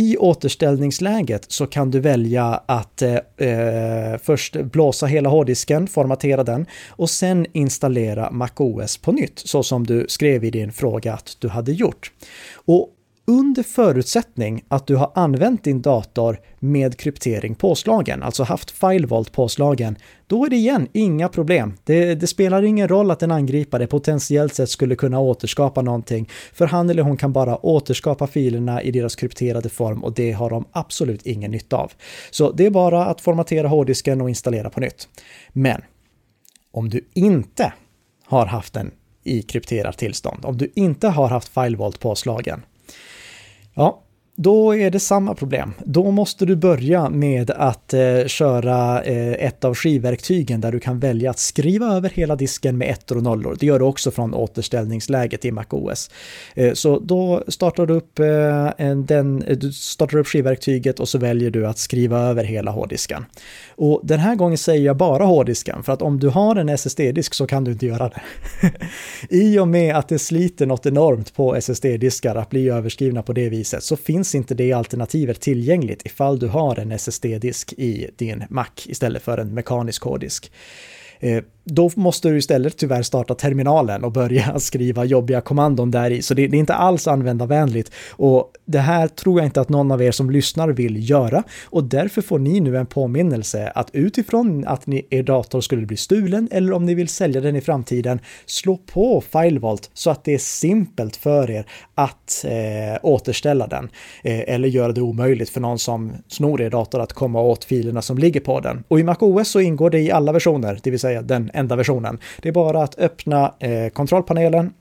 I 0.00 0.16
återställningsläget 0.16 1.44
så 1.52 1.66
kan 1.66 1.90
du 1.90 2.00
välja 2.00 2.62
att 2.66 3.02
eh, 3.02 3.14
eh, 3.36 4.18
först 4.22 4.56
blåsa 4.56 5.06
hela 5.06 5.28
hårddisken, 5.28 5.86
formatera 5.86 6.44
den 6.44 6.66
och 6.88 7.10
sen 7.10 7.46
installera 7.52 8.30
MacOS 8.30 8.96
på 8.96 9.12
nytt, 9.12 9.38
så 9.38 9.62
som 9.62 9.86
du 9.86 10.06
skrev 10.08 10.44
i 10.44 10.50
din 10.50 10.72
fråga 10.72 11.12
att 11.12 11.36
du 11.38 11.48
hade 11.48 11.72
gjort. 11.72 12.12
Och 12.54 12.88
under 13.30 13.62
förutsättning 13.62 14.64
att 14.68 14.86
du 14.86 14.96
har 14.96 15.12
använt 15.14 15.64
din 15.64 15.82
dator 15.82 16.40
med 16.58 16.96
kryptering 16.96 17.54
påslagen, 17.54 18.22
alltså 18.22 18.42
haft 18.42 18.70
FileVault 18.70 19.32
påslagen, 19.32 19.96
då 20.26 20.44
är 20.44 20.50
det 20.50 20.56
igen 20.56 20.88
inga 20.92 21.28
problem. 21.28 21.74
Det, 21.84 22.14
det, 22.14 22.26
spelar 22.26 22.62
ingen 22.62 22.88
roll 22.88 23.10
att 23.10 23.22
en 23.22 23.30
angripare 23.30 23.86
potentiellt 23.86 24.54
sett 24.54 24.70
skulle 24.70 24.96
kunna 24.96 25.20
återskapa 25.20 25.82
någonting, 25.82 26.28
för 26.52 26.66
han 26.66 26.90
eller 26.90 27.02
hon 27.02 27.16
kan 27.16 27.32
bara 27.32 27.66
återskapa 27.66 28.26
filerna 28.26 28.82
i 28.82 28.90
deras 28.90 29.16
krypterade 29.16 29.68
form 29.68 30.04
och 30.04 30.14
det 30.14 30.32
har 30.32 30.50
de 30.50 30.64
absolut 30.72 31.26
ingen 31.26 31.50
nytta 31.50 31.76
av. 31.76 31.92
Så 32.30 32.52
det 32.52 32.66
är 32.66 32.70
bara 32.70 33.04
att 33.04 33.20
formatera 33.20 33.68
hårddisken 33.68 34.20
och 34.20 34.28
installera 34.28 34.70
på 34.70 34.80
nytt. 34.80 35.08
Men 35.52 35.82
om 36.72 36.88
du 36.88 37.08
inte 37.14 37.72
har 38.24 38.46
haft 38.46 38.74
den 38.74 38.90
i 39.24 39.42
krypterat 39.42 39.98
tillstånd, 39.98 40.44
om 40.44 40.56
du 40.56 40.72
inte 40.74 41.08
har 41.08 41.28
haft 41.28 41.48
FileVault 41.48 42.00
påslagen, 42.00 42.62
Ja, 43.76 43.98
då 44.42 44.76
är 44.76 44.90
det 44.90 45.00
samma 45.00 45.34
problem. 45.34 45.72
Då 45.84 46.10
måste 46.10 46.46
du 46.46 46.56
börja 46.56 47.10
med 47.10 47.50
att 47.50 47.94
eh, 47.94 48.26
köra 48.26 49.02
eh, 49.02 49.46
ett 49.46 49.64
av 49.64 49.74
skivverktygen 49.74 50.60
där 50.60 50.72
du 50.72 50.80
kan 50.80 50.98
välja 50.98 51.30
att 51.30 51.38
skriva 51.38 51.86
över 51.86 52.08
hela 52.08 52.36
disken 52.36 52.78
med 52.78 52.90
ettor 52.90 53.16
och 53.16 53.22
nollor. 53.22 53.56
Det 53.60 53.66
gör 53.66 53.78
du 53.78 53.84
också 53.84 54.10
från 54.10 54.34
återställningsläget 54.34 55.44
i 55.44 55.50
MacOS. 55.50 56.10
Eh, 56.54 56.72
så 56.72 56.98
då 56.98 57.44
startar 57.48 57.86
du 57.86 57.94
upp, 57.94 58.18
eh, 58.18 58.96
den, 58.96 59.42
eh, 59.42 59.56
du 59.56 59.72
startar 59.72 60.18
upp 60.18 60.26
skivverktyget 60.26 61.00
och 61.00 61.08
så 61.08 61.18
väljer 61.18 61.50
du 61.50 61.66
att 61.66 61.78
skriva 61.78 62.20
över 62.20 62.44
hela 62.44 62.70
hårddisken. 62.70 63.24
Och 63.76 64.00
den 64.04 64.18
här 64.18 64.34
gången 64.34 64.58
säger 64.58 64.86
jag 64.86 64.96
bara 64.96 65.24
hårddisken, 65.24 65.82
för 65.82 65.92
att 65.92 66.02
om 66.02 66.20
du 66.20 66.28
har 66.28 66.56
en 66.56 66.68
SSD-disk 66.68 67.34
så 67.34 67.46
kan 67.46 67.64
du 67.64 67.72
inte 67.72 67.86
göra 67.86 68.08
det. 68.08 68.22
I 69.36 69.58
och 69.58 69.68
med 69.68 69.96
att 69.96 70.08
det 70.08 70.18
sliter 70.18 70.66
något 70.66 70.86
enormt 70.86 71.34
på 71.34 71.54
SSD-diskar 71.56 72.34
att 72.34 72.50
bli 72.50 72.68
överskrivna 72.68 73.22
på 73.22 73.32
det 73.32 73.48
viset 73.48 73.82
så 73.82 73.96
finns 73.96 74.29
inte 74.34 74.54
det 74.54 74.72
alternativet 74.72 75.40
tillgängligt 75.40 76.06
ifall 76.06 76.38
du 76.38 76.48
har 76.48 76.78
en 76.78 76.92
SSD-disk 76.92 77.72
i 77.72 78.10
din 78.16 78.44
Mac 78.50 78.66
istället 78.86 79.22
för 79.22 79.38
en 79.38 79.54
mekanisk 79.54 80.02
hårddisk. 80.02 80.52
Eh, 81.20 81.42
då 81.70 81.90
måste 81.96 82.28
du 82.28 82.38
istället 82.38 82.76
tyvärr 82.76 83.02
starta 83.02 83.34
terminalen 83.34 84.04
och 84.04 84.12
börja 84.12 84.58
skriva 84.58 85.04
jobbiga 85.04 85.40
kommandon 85.40 85.90
där 85.90 86.10
i. 86.10 86.22
Så 86.22 86.34
det, 86.34 86.46
det, 86.46 86.56
är 86.56 86.58
inte 86.58 86.74
alls 86.74 87.08
användarvänligt. 87.08 87.92
Och 88.10 88.52
det 88.64 88.78
här 88.78 89.08
tror 89.08 89.40
jag 89.40 89.46
inte 89.46 89.60
att 89.60 89.68
någon 89.68 89.92
av 89.92 90.02
er 90.02 90.10
som 90.10 90.30
lyssnar 90.30 90.68
vill 90.68 91.10
göra. 91.10 91.42
Och 91.64 91.84
därför 91.84 92.22
får 92.22 92.38
ni 92.38 92.60
nu 92.60 92.76
en 92.76 92.86
påminnelse 92.86 93.72
att 93.74 93.90
utifrån 93.92 94.66
att 94.66 94.86
ni, 94.86 95.06
er 95.10 95.22
dator 95.22 95.60
skulle 95.60 95.86
bli 95.86 95.96
stulen 95.96 96.48
eller 96.50 96.72
om 96.72 96.86
ni 96.86 96.94
vill 96.94 97.08
sälja 97.08 97.40
den 97.40 97.56
i 97.56 97.60
framtiden, 97.60 98.20
slå 98.46 98.76
på 98.76 99.20
FileVault 99.20 99.90
så 99.94 100.10
att 100.10 100.24
det 100.24 100.34
är 100.34 100.38
simpelt 100.38 101.16
för 101.16 101.50
er 101.50 101.66
att 101.94 102.44
eh, 102.48 102.98
återställa 103.02 103.66
den. 103.66 103.88
Eh, 104.22 104.54
eller 104.54 104.68
göra 104.68 104.92
det 104.92 105.00
omöjligt 105.00 105.50
för 105.50 105.60
någon 105.60 105.78
som 105.78 106.12
snor 106.28 106.60
er 106.60 106.70
dator 106.70 107.00
att 107.00 107.12
komma 107.12 107.40
åt 107.40 107.64
filerna 107.64 108.02
som 108.02 108.18
ligger 108.18 108.40
på 108.40 108.60
den. 108.60 108.84
Och 108.88 109.00
i 109.00 109.02
MacOS 109.02 109.48
så 109.48 109.60
ingår 109.60 109.90
det 109.90 110.00
i 110.00 110.10
alla 110.10 110.32
versioner, 110.32 110.78
det 110.82 110.90
vill 110.90 111.00
säga 111.00 111.22
den 111.22 111.50
enda 111.60 111.76
versionen. 111.76 112.18
Det 112.42 112.48
är 112.48 112.52
bara 112.52 112.82
att 112.82 112.98
öppna 112.98 113.54
eh, 113.58 113.88
kontrollpanelen, 113.88 114.72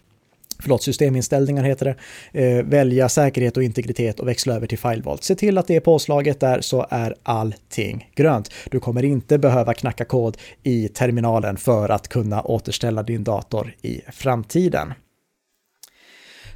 förlåt, 0.59 0.83
systeminställningar 0.83 1.63
heter 1.63 1.95
det, 2.31 2.43
eh, 2.43 2.65
välja 2.65 3.09
säkerhet 3.09 3.57
och 3.57 3.63
integritet 3.63 4.19
och 4.19 4.27
växla 4.27 4.55
över 4.55 4.67
till 4.67 4.77
FileVault. 4.77 5.23
Se 5.23 5.35
till 5.35 5.57
att 5.57 5.67
det 5.67 5.75
är 5.75 5.79
påslaget 5.79 6.39
där 6.39 6.61
så 6.61 6.85
är 6.89 7.15
allting 7.23 8.11
grönt. 8.15 8.51
Du 8.71 8.79
kommer 8.79 9.05
inte 9.05 9.37
behöva 9.37 9.73
knacka 9.73 10.05
kod 10.05 10.37
i 10.63 10.87
terminalen 10.87 11.57
för 11.57 11.89
att 11.89 12.07
kunna 12.07 12.41
återställa 12.41 13.03
din 13.03 13.23
dator 13.23 13.73
i 13.81 14.01
framtiden. 14.11 14.93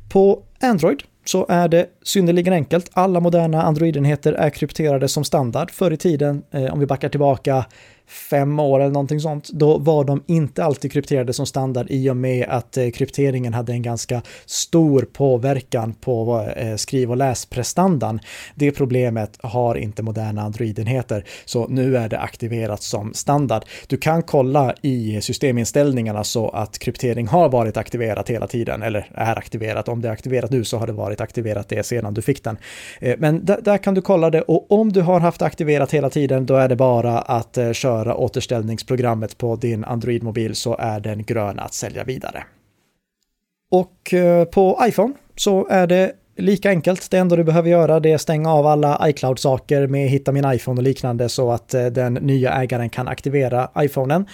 På 0.09 0.43
Android 0.61 1.03
så 1.25 1.45
är 1.49 1.67
det 1.67 1.87
synnerligen 2.03 2.53
enkelt. 2.53 2.89
Alla 2.93 3.19
moderna 3.19 3.63
Android-enheter 3.63 4.33
är 4.33 4.49
krypterade 4.49 5.07
som 5.07 5.23
standard. 5.23 5.71
Förr 5.71 5.91
i 5.91 5.97
tiden, 5.97 6.43
eh, 6.51 6.73
om 6.73 6.79
vi 6.79 6.85
backar 6.85 7.09
tillbaka 7.09 7.65
fem 8.07 8.59
år 8.59 8.79
eller 8.79 8.91
någonting 8.91 9.19
sånt, 9.19 9.49
då 9.49 9.77
var 9.77 10.03
de 10.03 10.23
inte 10.27 10.63
alltid 10.63 10.91
krypterade 10.91 11.33
som 11.33 11.45
standard 11.45 11.87
i 11.89 12.09
och 12.09 12.17
med 12.17 12.45
att 12.49 12.77
eh, 12.77 12.89
krypteringen 12.89 13.53
hade 13.53 13.71
en 13.71 13.81
ganska 13.81 14.21
stor 14.45 15.01
påverkan 15.13 15.93
på 15.93 16.47
eh, 16.55 16.75
skriv 16.75 17.11
och 17.11 17.17
läsprestandan. 17.17 18.19
Det 18.55 18.71
problemet 18.71 19.37
har 19.43 19.75
inte 19.75 20.03
moderna 20.03 20.41
Android-enheter, 20.41 21.25
så 21.45 21.67
nu 21.67 21.97
är 21.97 22.09
det 22.09 22.19
aktiverat 22.19 22.83
som 22.83 23.13
standard. 23.13 23.65
Du 23.87 23.97
kan 23.97 24.23
kolla 24.23 24.73
i 24.81 25.21
systeminställningarna 25.21 26.23
så 26.23 26.49
att 26.49 26.79
kryptering 26.79 27.27
har 27.27 27.49
varit 27.49 27.77
aktiverat 27.77 28.29
hela 28.29 28.47
tiden, 28.47 28.81
eller 28.81 29.09
är 29.13 29.37
aktiverat. 29.37 29.87
Om 29.87 30.01
det 30.01 30.07
är 30.07 30.11
aktiverat 30.11 30.51
nu 30.51 30.63
så 30.63 30.77
har 30.77 30.87
det 30.87 30.93
varit 30.93 31.21
aktiverat 31.21 31.69
det 31.69 31.85
sedan 31.85 32.13
du 32.13 32.21
fick 32.21 32.43
den. 32.43 32.57
Eh, 32.99 33.15
men 33.19 33.45
där 33.45 33.77
kan 33.77 33.93
du 33.93 34.01
kolla 34.01 34.29
det 34.29 34.41
och 34.41 34.71
om 34.71 34.91
du 34.91 35.01
har 35.01 35.19
haft 35.19 35.41
aktiverat 35.41 35.93
hela 35.93 36.09
tiden, 36.09 36.45
då 36.45 36.55
är 36.55 36.67
det 36.67 36.75
bara 36.75 37.19
att 37.19 37.57
eh, 37.57 37.71
köra 37.71 37.92
köra 37.93 38.15
återställningsprogrammet 38.15 39.37
på 39.37 39.55
din 39.55 39.83
Android-mobil 39.83 40.55
så 40.55 40.77
är 40.79 40.99
den 40.99 41.23
grön 41.23 41.59
att 41.59 41.73
sälja 41.73 42.03
vidare. 42.03 42.43
Och 43.71 44.13
eh, 44.13 44.45
på 44.45 44.79
iPhone 44.87 45.13
så 45.35 45.67
är 45.67 45.87
det 45.87 46.11
lika 46.37 46.69
enkelt. 46.69 47.11
Det 47.11 47.17
enda 47.17 47.35
du 47.35 47.43
behöver 47.43 47.69
göra 47.69 47.99
det 47.99 48.11
är 48.11 48.17
stänga 48.17 48.53
av 48.53 48.67
alla 48.67 49.09
iCloud-saker 49.09 49.87
med 49.87 50.09
Hitta 50.09 50.31
min 50.31 50.45
iPhone 50.53 50.79
och 50.79 50.83
liknande 50.83 51.29
så 51.29 51.51
att 51.51 51.73
eh, 51.73 51.85
den 51.85 52.13
nya 52.13 52.53
ägaren 52.53 52.89
kan 52.89 53.07
aktivera 53.07 53.69
iPhonen. 53.77 54.25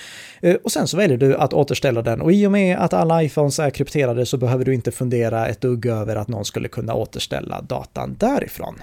Eh, 0.41 0.55
och 0.55 0.71
sen 0.71 0.87
så 0.87 0.97
väljer 0.97 1.17
du 1.17 1.35
att 1.35 1.53
återställa 1.53 2.01
den 2.01 2.21
och 2.21 2.31
i 2.31 2.47
och 2.47 2.51
med 2.51 2.77
att 2.77 2.93
alla 2.93 3.23
iPhones 3.23 3.59
är 3.59 3.69
krypterade 3.69 4.25
så 4.25 4.37
behöver 4.37 4.65
du 4.65 4.73
inte 4.73 4.91
fundera 4.91 5.47
ett 5.47 5.61
dugg 5.61 5.85
över 5.85 6.15
att 6.15 6.27
någon 6.27 6.45
skulle 6.45 6.67
kunna 6.67 6.93
återställa 6.93 7.61
datan 7.61 8.15
därifrån. 8.19 8.75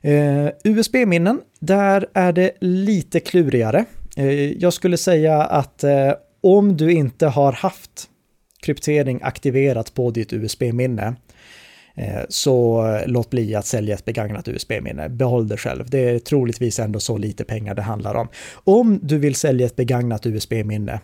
Eh, 0.00 0.48
USB-minnen, 0.64 1.40
där 1.60 2.06
är 2.14 2.32
det 2.32 2.52
lite 2.60 3.20
klurigare. 3.20 3.84
Eh, 4.16 4.52
jag 4.52 4.72
skulle 4.72 4.96
säga 4.96 5.42
att 5.42 5.84
eh, 5.84 6.12
om 6.40 6.76
du 6.76 6.92
inte 6.92 7.26
har 7.26 7.52
haft 7.52 8.08
kryptering 8.60 9.20
aktiverat 9.22 9.94
på 9.94 10.10
ditt 10.10 10.32
USB-minne 10.32 11.14
eh, 11.94 12.20
så 12.28 12.84
låt 13.06 13.30
bli 13.30 13.54
att 13.54 13.66
sälja 13.66 13.94
ett 13.94 14.04
begagnat 14.04 14.48
USB-minne. 14.48 15.08
Behåll 15.08 15.48
det 15.48 15.56
själv. 15.56 15.90
Det 15.90 16.10
är 16.10 16.18
troligtvis 16.18 16.78
ändå 16.78 17.00
så 17.00 17.18
lite 17.18 17.44
pengar 17.44 17.74
det 17.74 17.82
handlar 17.82 18.14
om. 18.14 18.28
Om 18.52 19.00
du 19.02 19.18
vill 19.18 19.34
sälja 19.34 19.66
ett 19.66 19.76
begagnat 19.76 20.26
USB-minne, 20.26 21.00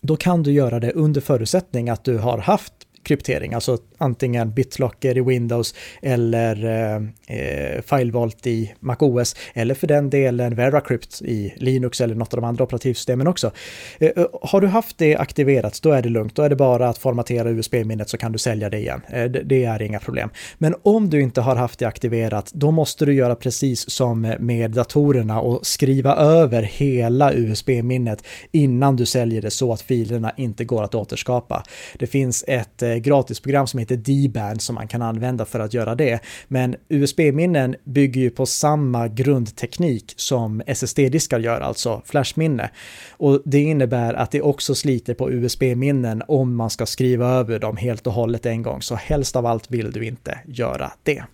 då 0.00 0.16
kan 0.16 0.42
du 0.42 0.52
göra 0.52 0.80
det 0.80 0.92
under 0.92 1.20
förutsättning 1.20 1.88
att 1.88 2.04
du 2.04 2.18
har 2.18 2.38
haft 2.38 2.72
kryptering, 3.02 3.54
alltså 3.54 3.78
antingen 3.98 4.54
BitLocker 4.54 5.18
i 5.18 5.20
Windows 5.20 5.74
eller 6.02 6.64
eh, 6.64 6.96
eh 7.36 7.82
FileVault 7.82 8.46
i 8.46 8.74
MacOS 8.80 9.36
eller 9.54 9.74
för 9.74 9.86
den 9.86 10.10
delen 10.10 10.54
VeraCrypt 10.54 11.22
i 11.22 11.54
Linux 11.56 12.00
eller 12.00 12.14
något 12.14 12.34
av 12.34 12.40
de 12.40 12.46
andra 12.46 12.64
operativsystemen 12.64 13.26
också. 13.26 13.50
Eh, 13.98 14.08
eh, 14.16 14.26
har 14.42 14.60
du 14.60 14.66
haft 14.66 14.98
det 14.98 15.16
aktiverat, 15.16 15.82
då 15.82 15.92
är 15.92 16.02
det 16.02 16.08
lugnt. 16.08 16.34
Då 16.34 16.42
är 16.42 16.48
det 16.48 16.56
bara 16.56 16.88
att 16.88 16.98
formatera 16.98 17.50
USB-minnet 17.50 18.08
så 18.08 18.18
kan 18.18 18.32
du 18.32 18.38
sälja 18.38 18.70
det 18.70 18.78
igen. 18.78 19.00
Eh, 19.08 19.24
det, 19.24 19.42
det, 19.42 19.64
är 19.64 19.82
inga 19.82 19.98
problem. 19.98 20.30
Men 20.58 20.74
om 20.82 21.10
du 21.10 21.20
inte 21.20 21.40
har 21.40 21.56
haft 21.56 21.78
det 21.78 21.86
aktiverat, 21.86 22.50
då 22.52 22.70
måste 22.70 23.06
du 23.06 23.14
göra 23.14 23.34
precis 23.34 23.90
som 23.90 24.34
med 24.38 24.70
datorerna 24.70 25.40
och 25.40 25.66
skriva 25.66 26.16
över 26.16 26.62
hela 26.62 27.32
USB-minnet 27.32 28.24
innan 28.52 28.96
du 28.96 29.06
säljer 29.06 29.42
det 29.42 29.50
så 29.50 29.72
att 29.72 29.82
filerna 29.82 30.32
inte 30.36 30.64
går 30.64 30.84
att 30.84 30.94
återskapa. 30.94 31.62
Det 31.98 32.06
finns 32.06 32.44
ett 32.48 32.82
gratisprogram 32.98 33.66
som 33.66 33.78
heter 33.80 33.96
D-band 33.96 34.62
som 34.62 34.74
man 34.74 34.88
kan 34.88 35.02
använda 35.02 35.44
för 35.44 35.60
att 35.60 35.74
göra 35.74 35.94
det. 35.94 36.20
Men 36.48 36.76
USB-minnen 36.88 37.76
bygger 37.84 38.20
ju 38.20 38.30
på 38.30 38.46
samma 38.46 39.08
grundteknik 39.08 40.14
som 40.16 40.62
SSD-diskar 40.66 41.38
gör, 41.38 41.60
alltså 41.60 42.02
flashminne. 42.04 42.70
Och 43.10 43.42
det 43.44 43.60
innebär 43.60 44.14
att 44.14 44.30
det 44.30 44.42
också 44.42 44.74
sliter 44.74 45.14
på 45.14 45.30
USB-minnen 45.30 46.22
om 46.28 46.56
man 46.56 46.70
ska 46.70 46.86
skriva 46.86 47.28
över 47.28 47.58
dem 47.58 47.76
helt 47.76 48.06
och 48.06 48.12
hållet 48.12 48.46
en 48.46 48.62
gång, 48.62 48.82
så 48.82 48.94
helst 48.94 49.36
av 49.36 49.46
allt 49.46 49.70
vill 49.70 49.92
du 49.92 50.04
inte 50.04 50.38
göra 50.46 50.92
det. 51.02 51.24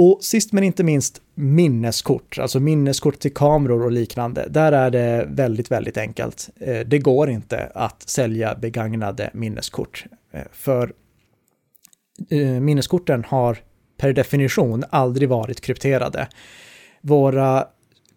Och 0.00 0.18
sist 0.24 0.52
men 0.52 0.64
inte 0.64 0.84
minst 0.84 1.22
minneskort, 1.34 2.38
alltså 2.38 2.60
minneskort 2.60 3.18
till 3.18 3.34
kameror 3.34 3.84
och 3.84 3.92
liknande. 3.92 4.46
Där 4.50 4.72
är 4.72 4.90
det 4.90 5.26
väldigt, 5.28 5.70
väldigt 5.70 5.96
enkelt. 5.96 6.50
Eh, 6.60 6.80
det 6.86 6.98
går 6.98 7.30
inte 7.30 7.70
att 7.74 8.02
sälja 8.08 8.54
begagnade 8.54 9.30
minneskort. 9.34 10.04
Eh, 10.32 10.42
för 10.52 10.92
eh, 12.30 12.60
minneskorten 12.60 13.24
har 13.24 13.58
per 13.96 14.12
definition 14.12 14.84
aldrig 14.90 15.28
varit 15.28 15.60
krypterade. 15.60 16.28
Våra 17.00 17.66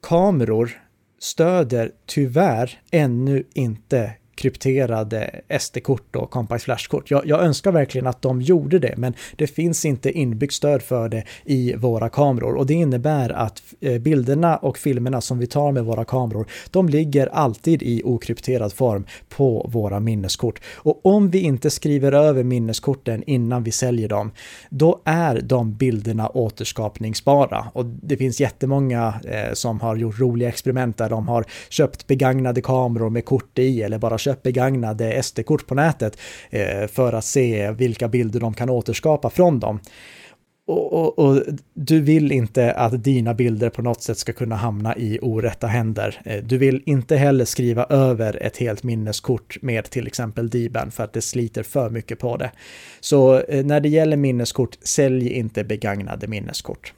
kameror 0.01 0.81
stöder 1.19 1.91
tyvärr 2.05 2.79
ännu 2.91 3.43
inte 3.53 4.13
krypterade 4.41 5.41
SD-kort 5.59 6.15
och 6.15 6.31
Compact 6.31 6.63
Flash-kort. 6.63 7.11
Jag, 7.11 7.25
jag, 7.25 7.43
önskar 7.43 7.71
verkligen 7.71 8.07
att 8.07 8.21
de 8.21 8.41
gjorde 8.41 8.79
det, 8.79 8.93
men 8.97 9.13
det 9.35 9.47
finns 9.47 9.85
inte 9.85 10.11
inbyggt 10.11 10.53
stöd 10.53 10.81
för 10.81 11.09
det 11.09 11.23
i 11.45 11.73
våra 11.75 12.09
kameror 12.09 12.55
och 12.55 12.65
det 12.65 12.73
innebär 12.73 13.29
att 13.29 13.61
eh, 13.81 13.97
bilderna 14.01 14.57
och 14.57 14.77
filmerna 14.77 15.21
som 15.21 15.39
vi 15.39 15.47
tar 15.47 15.71
med 15.71 15.85
våra 15.85 16.05
kameror, 16.05 16.45
de 16.71 16.89
ligger 16.89 17.27
alltid 17.27 17.83
i 17.83 18.01
okrypterad 18.05 18.73
form 18.73 19.05
på 19.29 19.69
våra 19.69 19.99
minneskort. 19.99 20.61
Och 20.75 21.05
om 21.05 21.29
vi 21.29 21.39
inte 21.39 21.69
skriver 21.69 22.11
över 22.11 22.43
minneskorten 22.43 23.23
innan 23.27 23.63
vi 23.63 23.71
säljer 23.71 24.07
dem, 24.07 24.31
då 24.69 25.01
är 25.05 25.41
de 25.41 25.73
bilderna 25.73 26.29
återskapningsbara. 26.29 27.67
Och 27.73 27.85
det 27.85 28.17
finns 28.17 28.41
jättemånga 28.41 29.13
eh, 29.23 29.53
som 29.53 29.79
har 29.79 29.95
gjort 29.95 30.19
roliga 30.19 30.49
experiment 30.49 30.97
där 30.97 31.09
de 31.09 31.27
har 31.27 31.45
köpt 31.69 32.07
begagnade 32.07 32.61
kameror 32.61 33.09
med 33.09 33.25
kort 33.25 33.59
i 33.59 33.81
eller 33.81 33.97
bara 33.97 34.17
köpt 34.17 34.30
begagnade 34.43 35.23
SD-kort 35.23 35.67
på 35.67 35.75
nätet 35.75 36.17
eh, 36.49 36.87
för 36.87 37.13
att 37.13 37.25
se 37.25 37.71
vilka 37.71 38.07
bilder 38.07 38.39
de 38.39 38.53
kan 38.53 38.69
återskapa 38.69 39.29
från 39.29 39.59
dem. 39.59 39.79
Och, 40.71 40.93
och, 40.93 41.19
och, 41.19 41.43
du 41.73 42.01
vill 42.01 42.31
inte 42.31 42.71
att 42.71 43.03
dina 43.03 43.33
bilder 43.33 43.69
på 43.69 43.81
något 43.81 44.01
sätt 44.01 44.17
ska 44.17 44.33
kunna 44.33 44.55
hamna 44.55 44.95
i 44.97 45.19
orätta 45.21 45.67
händer. 45.67 46.21
Eh, 46.25 46.43
du 46.43 46.57
vill 46.57 46.83
inte 46.85 47.15
heller 47.15 47.45
skriva 47.45 47.85
över 47.85 48.43
ett 48.43 48.57
helt 48.57 48.83
minneskort 48.83 49.57
med 49.61 49.89
till 49.89 50.07
exempel 50.07 50.49
Diban 50.49 50.91
för 50.91 51.03
att 51.03 51.13
det 51.13 51.21
sliter 51.21 51.63
för 51.63 51.89
mycket 51.89 52.19
på 52.19 52.37
det. 52.37 52.51
Så 52.99 53.39
eh, 53.39 53.65
när 53.65 53.79
det 53.79 53.89
gäller 53.89 54.17
minneskort, 54.17 54.77
sälj 54.81 55.29
inte 55.29 55.63
begagnade 55.63 56.27
minneskort. 56.27 56.93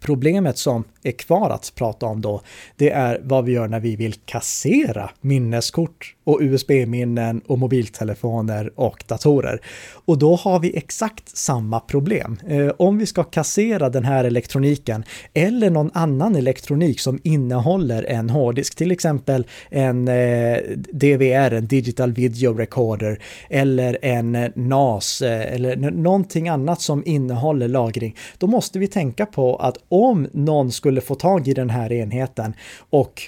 Problemet 0.00 0.58
som 0.58 0.84
är 1.02 1.12
kvar 1.12 1.50
att 1.50 1.72
prata 1.74 2.06
om 2.06 2.20
då, 2.20 2.40
det 2.76 2.90
är 2.90 3.20
vad 3.22 3.44
vi 3.44 3.52
gör 3.52 3.68
när 3.68 3.80
vi 3.80 3.96
vill 3.96 4.14
kassera 4.14 5.10
minneskort 5.20 6.14
och 6.24 6.38
USB-minnen 6.40 7.40
och 7.46 7.58
mobiltelefoner 7.58 8.72
och 8.74 9.04
datorer. 9.06 9.60
Och 10.04 10.18
då 10.18 10.36
har 10.36 10.60
vi 10.60 10.76
exakt 10.76 11.36
samma 11.36 11.80
problem. 11.80 12.38
Eh, 12.48 12.68
om 12.78 12.98
vi 12.98 13.06
ska 13.06 13.24
kassera 13.24 13.88
den 13.88 14.04
här 14.04 14.24
elektroniken 14.24 15.04
eller 15.34 15.70
någon 15.70 15.90
annan 15.94 16.36
elektronik 16.36 17.00
som 17.00 17.18
innehåller 17.22 18.02
en 18.02 18.30
hårddisk, 18.30 18.74
till 18.74 18.90
exempel 18.90 19.46
en 19.70 20.08
eh, 20.08 20.58
DVR, 20.92 21.54
en 21.54 21.66
Digital 21.66 22.12
Video 22.12 22.54
Recorder, 22.54 23.18
eller 23.50 23.98
en 24.02 24.34
eh, 24.34 24.50
NAS 24.54 25.22
eller 25.22 25.76
någonting 25.90 26.48
annat 26.48 26.80
som 26.80 27.02
innehåller 27.06 27.68
lagring, 27.68 28.16
då 28.38 28.46
måste 28.46 28.78
vi 28.78 28.86
tänka 28.86 29.26
på 29.26 29.56
att 29.56 29.76
om 29.88 30.28
någon 30.32 30.72
skulle 30.72 31.00
få 31.00 31.14
tag 31.14 31.48
i 31.48 31.54
den 31.54 31.70
här 31.70 31.92
enheten 31.92 32.54
och 32.90 33.22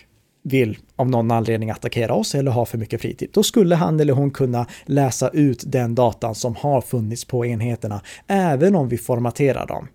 vill 0.46 0.78
av 0.96 1.10
någon 1.10 1.30
anledning 1.30 1.70
attackera 1.70 2.14
oss 2.14 2.34
eller 2.34 2.50
har 2.50 2.64
för 2.64 2.78
mycket 2.78 3.00
fritid, 3.00 3.30
då 3.32 3.42
skulle 3.42 3.74
han 3.74 4.00
eller 4.00 4.12
hon 4.12 4.30
kunna 4.30 4.66
läsa 4.84 5.28
ut 5.28 5.64
den 5.66 5.94
datan 5.94 6.34
som 6.34 6.56
har 6.56 6.80
funnits 6.80 7.24
på 7.24 7.46
enheterna, 7.46 8.00
även 8.26 8.74
om 8.76 8.88
vi 8.88 8.98
formaterar 8.98 9.66
dem. 9.66 9.88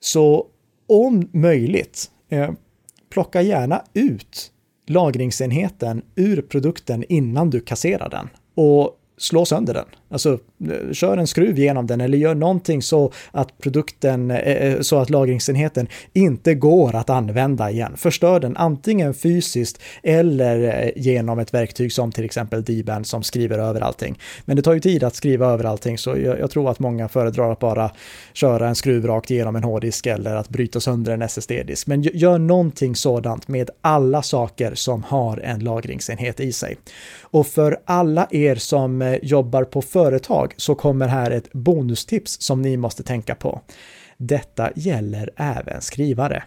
Så 0.00 0.46
om 0.88 1.28
möjligt, 1.32 2.10
eh, 2.28 2.50
plocka 3.10 3.42
gärna 3.42 3.82
ut 3.94 4.50
lagringsenheten 4.86 6.02
ur 6.14 6.42
produkten 6.42 7.04
innan 7.08 7.50
du 7.50 7.60
kasserar 7.60 8.08
den. 8.08 8.28
Och 8.54 8.98
slå 9.18 9.44
sönder 9.44 9.74
den. 9.74 9.86
Alltså, 10.14 10.38
kör 10.92 11.16
en 11.16 11.26
skruv 11.26 11.58
genom 11.58 11.86
den 11.86 12.00
eller 12.00 12.18
gör 12.18 12.34
någonting 12.34 12.82
så 12.82 13.12
att 13.30 13.58
produkten, 13.58 14.30
eh, 14.30 14.38
eh, 14.38 14.80
så 14.80 14.98
att 14.98 15.10
lagringsenheten 15.10 15.88
inte 16.12 16.54
går 16.54 16.94
att 16.94 17.10
använda 17.10 17.70
igen. 17.70 17.92
Förstör 17.96 18.40
den 18.40 18.56
antingen 18.56 19.14
fysiskt 19.14 19.82
eller 20.02 20.84
eh, 20.84 20.90
genom 20.96 21.38
ett 21.38 21.54
verktyg 21.54 21.92
som 21.92 22.12
till 22.12 22.24
exempel 22.24 22.64
D-band 22.64 23.06
som 23.06 23.22
skriver 23.22 23.58
över 23.58 23.80
allting. 23.80 24.18
Men 24.44 24.56
det 24.56 24.62
tar 24.62 24.72
ju 24.72 24.80
tid 24.80 25.04
att 25.04 25.14
skriva 25.14 25.46
över 25.46 25.64
allting 25.64 25.98
så 25.98 26.10
jag, 26.10 26.38
jag 26.38 26.50
tror 26.50 26.70
att 26.70 26.78
många 26.78 27.08
föredrar 27.08 27.52
att 27.52 27.58
bara 27.58 27.90
köra 28.32 28.68
en 28.68 28.74
skruv 28.74 29.06
rakt 29.06 29.30
igenom 29.30 29.56
en 29.56 29.64
hårddisk 29.64 30.06
eller 30.06 30.36
att 30.36 30.48
bryta 30.48 30.80
sönder 30.80 31.12
en 31.12 31.22
SSD-disk. 31.22 31.86
Men 31.86 32.02
gör 32.02 32.38
någonting 32.38 32.96
sådant 32.96 33.48
med 33.48 33.70
alla 33.80 34.22
saker 34.22 34.74
som 34.74 35.02
har 35.02 35.36
en 35.36 35.60
lagringsenhet 35.60 36.40
i 36.40 36.52
sig. 36.52 36.76
Och 37.20 37.46
för 37.46 37.78
alla 37.84 38.28
er 38.30 38.54
som 38.54 39.18
jobbar 39.22 39.64
på 39.64 39.82
företag 40.04 40.54
så 40.56 40.74
kommer 40.74 41.08
här 41.08 41.30
ett 41.30 41.52
bonustips 41.52 42.40
som 42.40 42.62
ni 42.62 42.76
måste 42.76 43.02
tänka 43.02 43.34
på. 43.34 43.60
Detta 44.16 44.70
gäller 44.76 45.30
även 45.36 45.80
skrivare. 45.80 46.42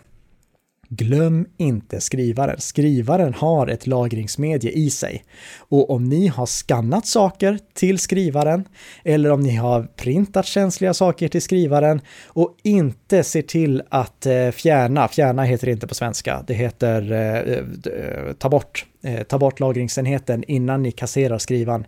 Glöm 0.89 1.45
inte 1.57 2.01
skrivaren. 2.01 2.61
Skrivaren 2.61 3.33
har 3.33 3.67
ett 3.67 3.87
lagringsmedie 3.87 4.71
i 4.71 4.89
sig. 4.89 5.23
Och 5.57 5.89
om 5.89 6.03
ni 6.03 6.27
har 6.27 6.45
skannat 6.45 7.07
saker 7.07 7.59
till 7.73 7.99
skrivaren 7.99 8.67
eller 9.03 9.31
om 9.31 9.39
ni 9.39 9.55
har 9.55 9.83
printat 9.83 10.45
känsliga 10.45 10.93
saker 10.93 11.27
till 11.27 11.41
skrivaren 11.41 12.01
och 12.25 12.57
inte 12.63 13.23
ser 13.23 13.41
till 13.41 13.83
att 13.89 14.25
eh, 14.25 14.49
fjärna, 14.51 15.07
fjärna 15.07 15.43
heter 15.43 15.65
det 15.65 15.71
inte 15.71 15.87
på 15.87 15.95
svenska, 15.95 16.43
det 16.47 16.53
heter 16.53 17.11
eh, 17.11 17.37
eh 17.37 18.33
ta 18.37 18.49
bort, 18.49 18.85
eh, 19.03 19.23
ta 19.23 19.37
bort 19.37 19.59
lagringsenheten 19.59 20.43
innan 20.47 20.83
ni 20.83 20.91
kasserar 20.91 21.37
skrivaren 21.37 21.85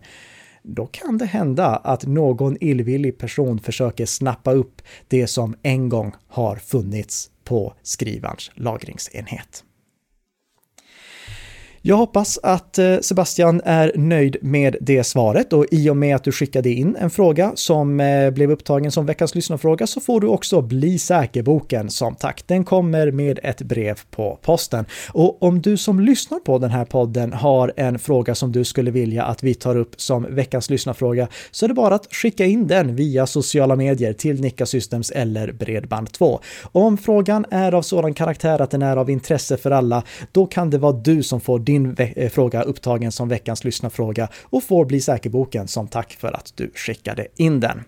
då 0.62 0.86
kan 0.86 1.18
det 1.18 1.26
hända 1.26 1.66
att 1.66 2.06
någon 2.06 2.56
illvillig 2.60 3.18
person 3.18 3.58
försöker 3.58 4.06
snappa 4.06 4.52
upp 4.52 4.82
det 5.08 5.26
som 5.26 5.54
en 5.62 5.88
gång 5.88 6.12
har 6.28 6.56
funnits 6.56 7.30
på 7.44 7.74
skrivarens 7.82 8.50
lagringsenhet. 8.54 9.64
Jag 11.82 11.96
hoppas 11.96 12.38
att 12.42 12.78
eh, 12.78 12.98
Sebastian 12.98 13.60
är 13.64 13.92
nöjd 13.94 14.36
med 14.42 14.76
det 14.80 15.04
svaret 15.04 15.52
och 15.52 15.66
i 15.70 15.90
och 15.90 15.96
med 15.96 16.16
att 16.16 16.24
du 16.24 16.32
skickade 16.32 16.70
in 16.70 16.96
en 16.96 17.10
fråga 17.10 17.52
som 17.54 18.00
eh, 18.00 18.30
blev 18.30 18.50
upptagen 18.50 18.92
som 18.92 19.06
veckans 19.06 19.34
lyssnarfråga 19.34 19.86
så 19.86 20.00
får 20.00 20.20
du 20.20 20.26
också 20.26 20.62
Bli 20.62 20.98
säker-boken 20.98 21.90
som 21.90 22.14
tack. 22.14 22.42
Den 22.46 22.64
kommer 22.64 23.10
med 23.10 23.40
ett 23.42 23.62
brev 23.62 24.00
på 24.10 24.38
posten. 24.42 24.84
Och 25.12 25.42
om 25.42 25.62
du 25.62 25.76
som 25.76 26.00
lyssnar 26.00 26.38
på 26.38 26.58
den 26.58 26.70
här 26.70 26.84
podden 26.84 27.32
har 27.32 27.72
en 27.76 27.98
fråga 27.98 28.34
som 28.34 28.52
du 28.52 28.64
skulle 28.64 28.90
vilja 28.90 29.24
att 29.24 29.42
vi 29.42 29.54
tar 29.54 29.76
upp 29.76 30.00
som 30.00 30.34
veckans 30.34 30.70
lyssnarfråga 30.70 31.28
så 31.50 31.66
är 31.66 31.68
det 31.68 31.74
bara 31.74 31.94
att 31.94 32.14
skicka 32.14 32.44
in 32.44 32.66
den 32.66 32.96
via 32.96 33.26
sociala 33.26 33.76
medier 33.76 34.12
till 34.12 34.40
Nika 34.40 34.66
Systems 34.66 35.10
eller 35.10 35.52
Bredband2. 35.52 36.38
Om 36.62 36.98
frågan 36.98 37.46
är 37.50 37.72
av 37.72 37.82
sådan 37.82 38.14
karaktär 38.14 38.60
att 38.60 38.70
den 38.70 38.82
är 38.82 38.96
av 38.96 39.10
intresse 39.10 39.56
för 39.56 39.70
alla, 39.70 40.02
då 40.32 40.46
kan 40.46 40.70
det 40.70 40.78
vara 40.78 40.92
du 40.92 41.22
som 41.22 41.40
får 41.40 41.69
din 41.70 41.96
eh, 41.98 42.30
fråga 42.30 42.62
upptagen 42.62 43.12
som 43.12 43.28
veckans 43.28 43.64
lyssnarfråga 43.64 44.28
och 44.42 44.64
får 44.64 44.84
Bli 44.84 45.00
säkerboken 45.00 45.68
som 45.68 45.88
tack 45.88 46.16
för 46.20 46.32
att 46.36 46.52
du 46.54 46.70
skickade 46.74 47.26
in 47.36 47.60
den. 47.60 47.84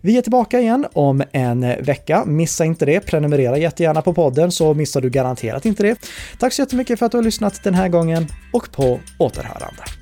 Vi 0.00 0.18
är 0.18 0.22
tillbaka 0.22 0.60
igen 0.60 0.86
om 0.92 1.22
en 1.32 1.60
vecka. 1.60 2.24
Missa 2.24 2.64
inte 2.64 2.86
det. 2.86 3.00
Prenumerera 3.00 3.58
jättegärna 3.58 4.02
på 4.02 4.14
podden 4.14 4.52
så 4.52 4.74
missar 4.74 5.00
du 5.00 5.10
garanterat 5.10 5.66
inte 5.66 5.82
det. 5.82 5.98
Tack 6.38 6.52
så 6.52 6.62
jättemycket 6.62 6.98
för 6.98 7.06
att 7.06 7.12
du 7.12 7.18
har 7.18 7.24
lyssnat 7.24 7.64
den 7.64 7.74
här 7.74 7.88
gången 7.88 8.26
och 8.52 8.72
på 8.72 9.00
återhörande. 9.18 10.01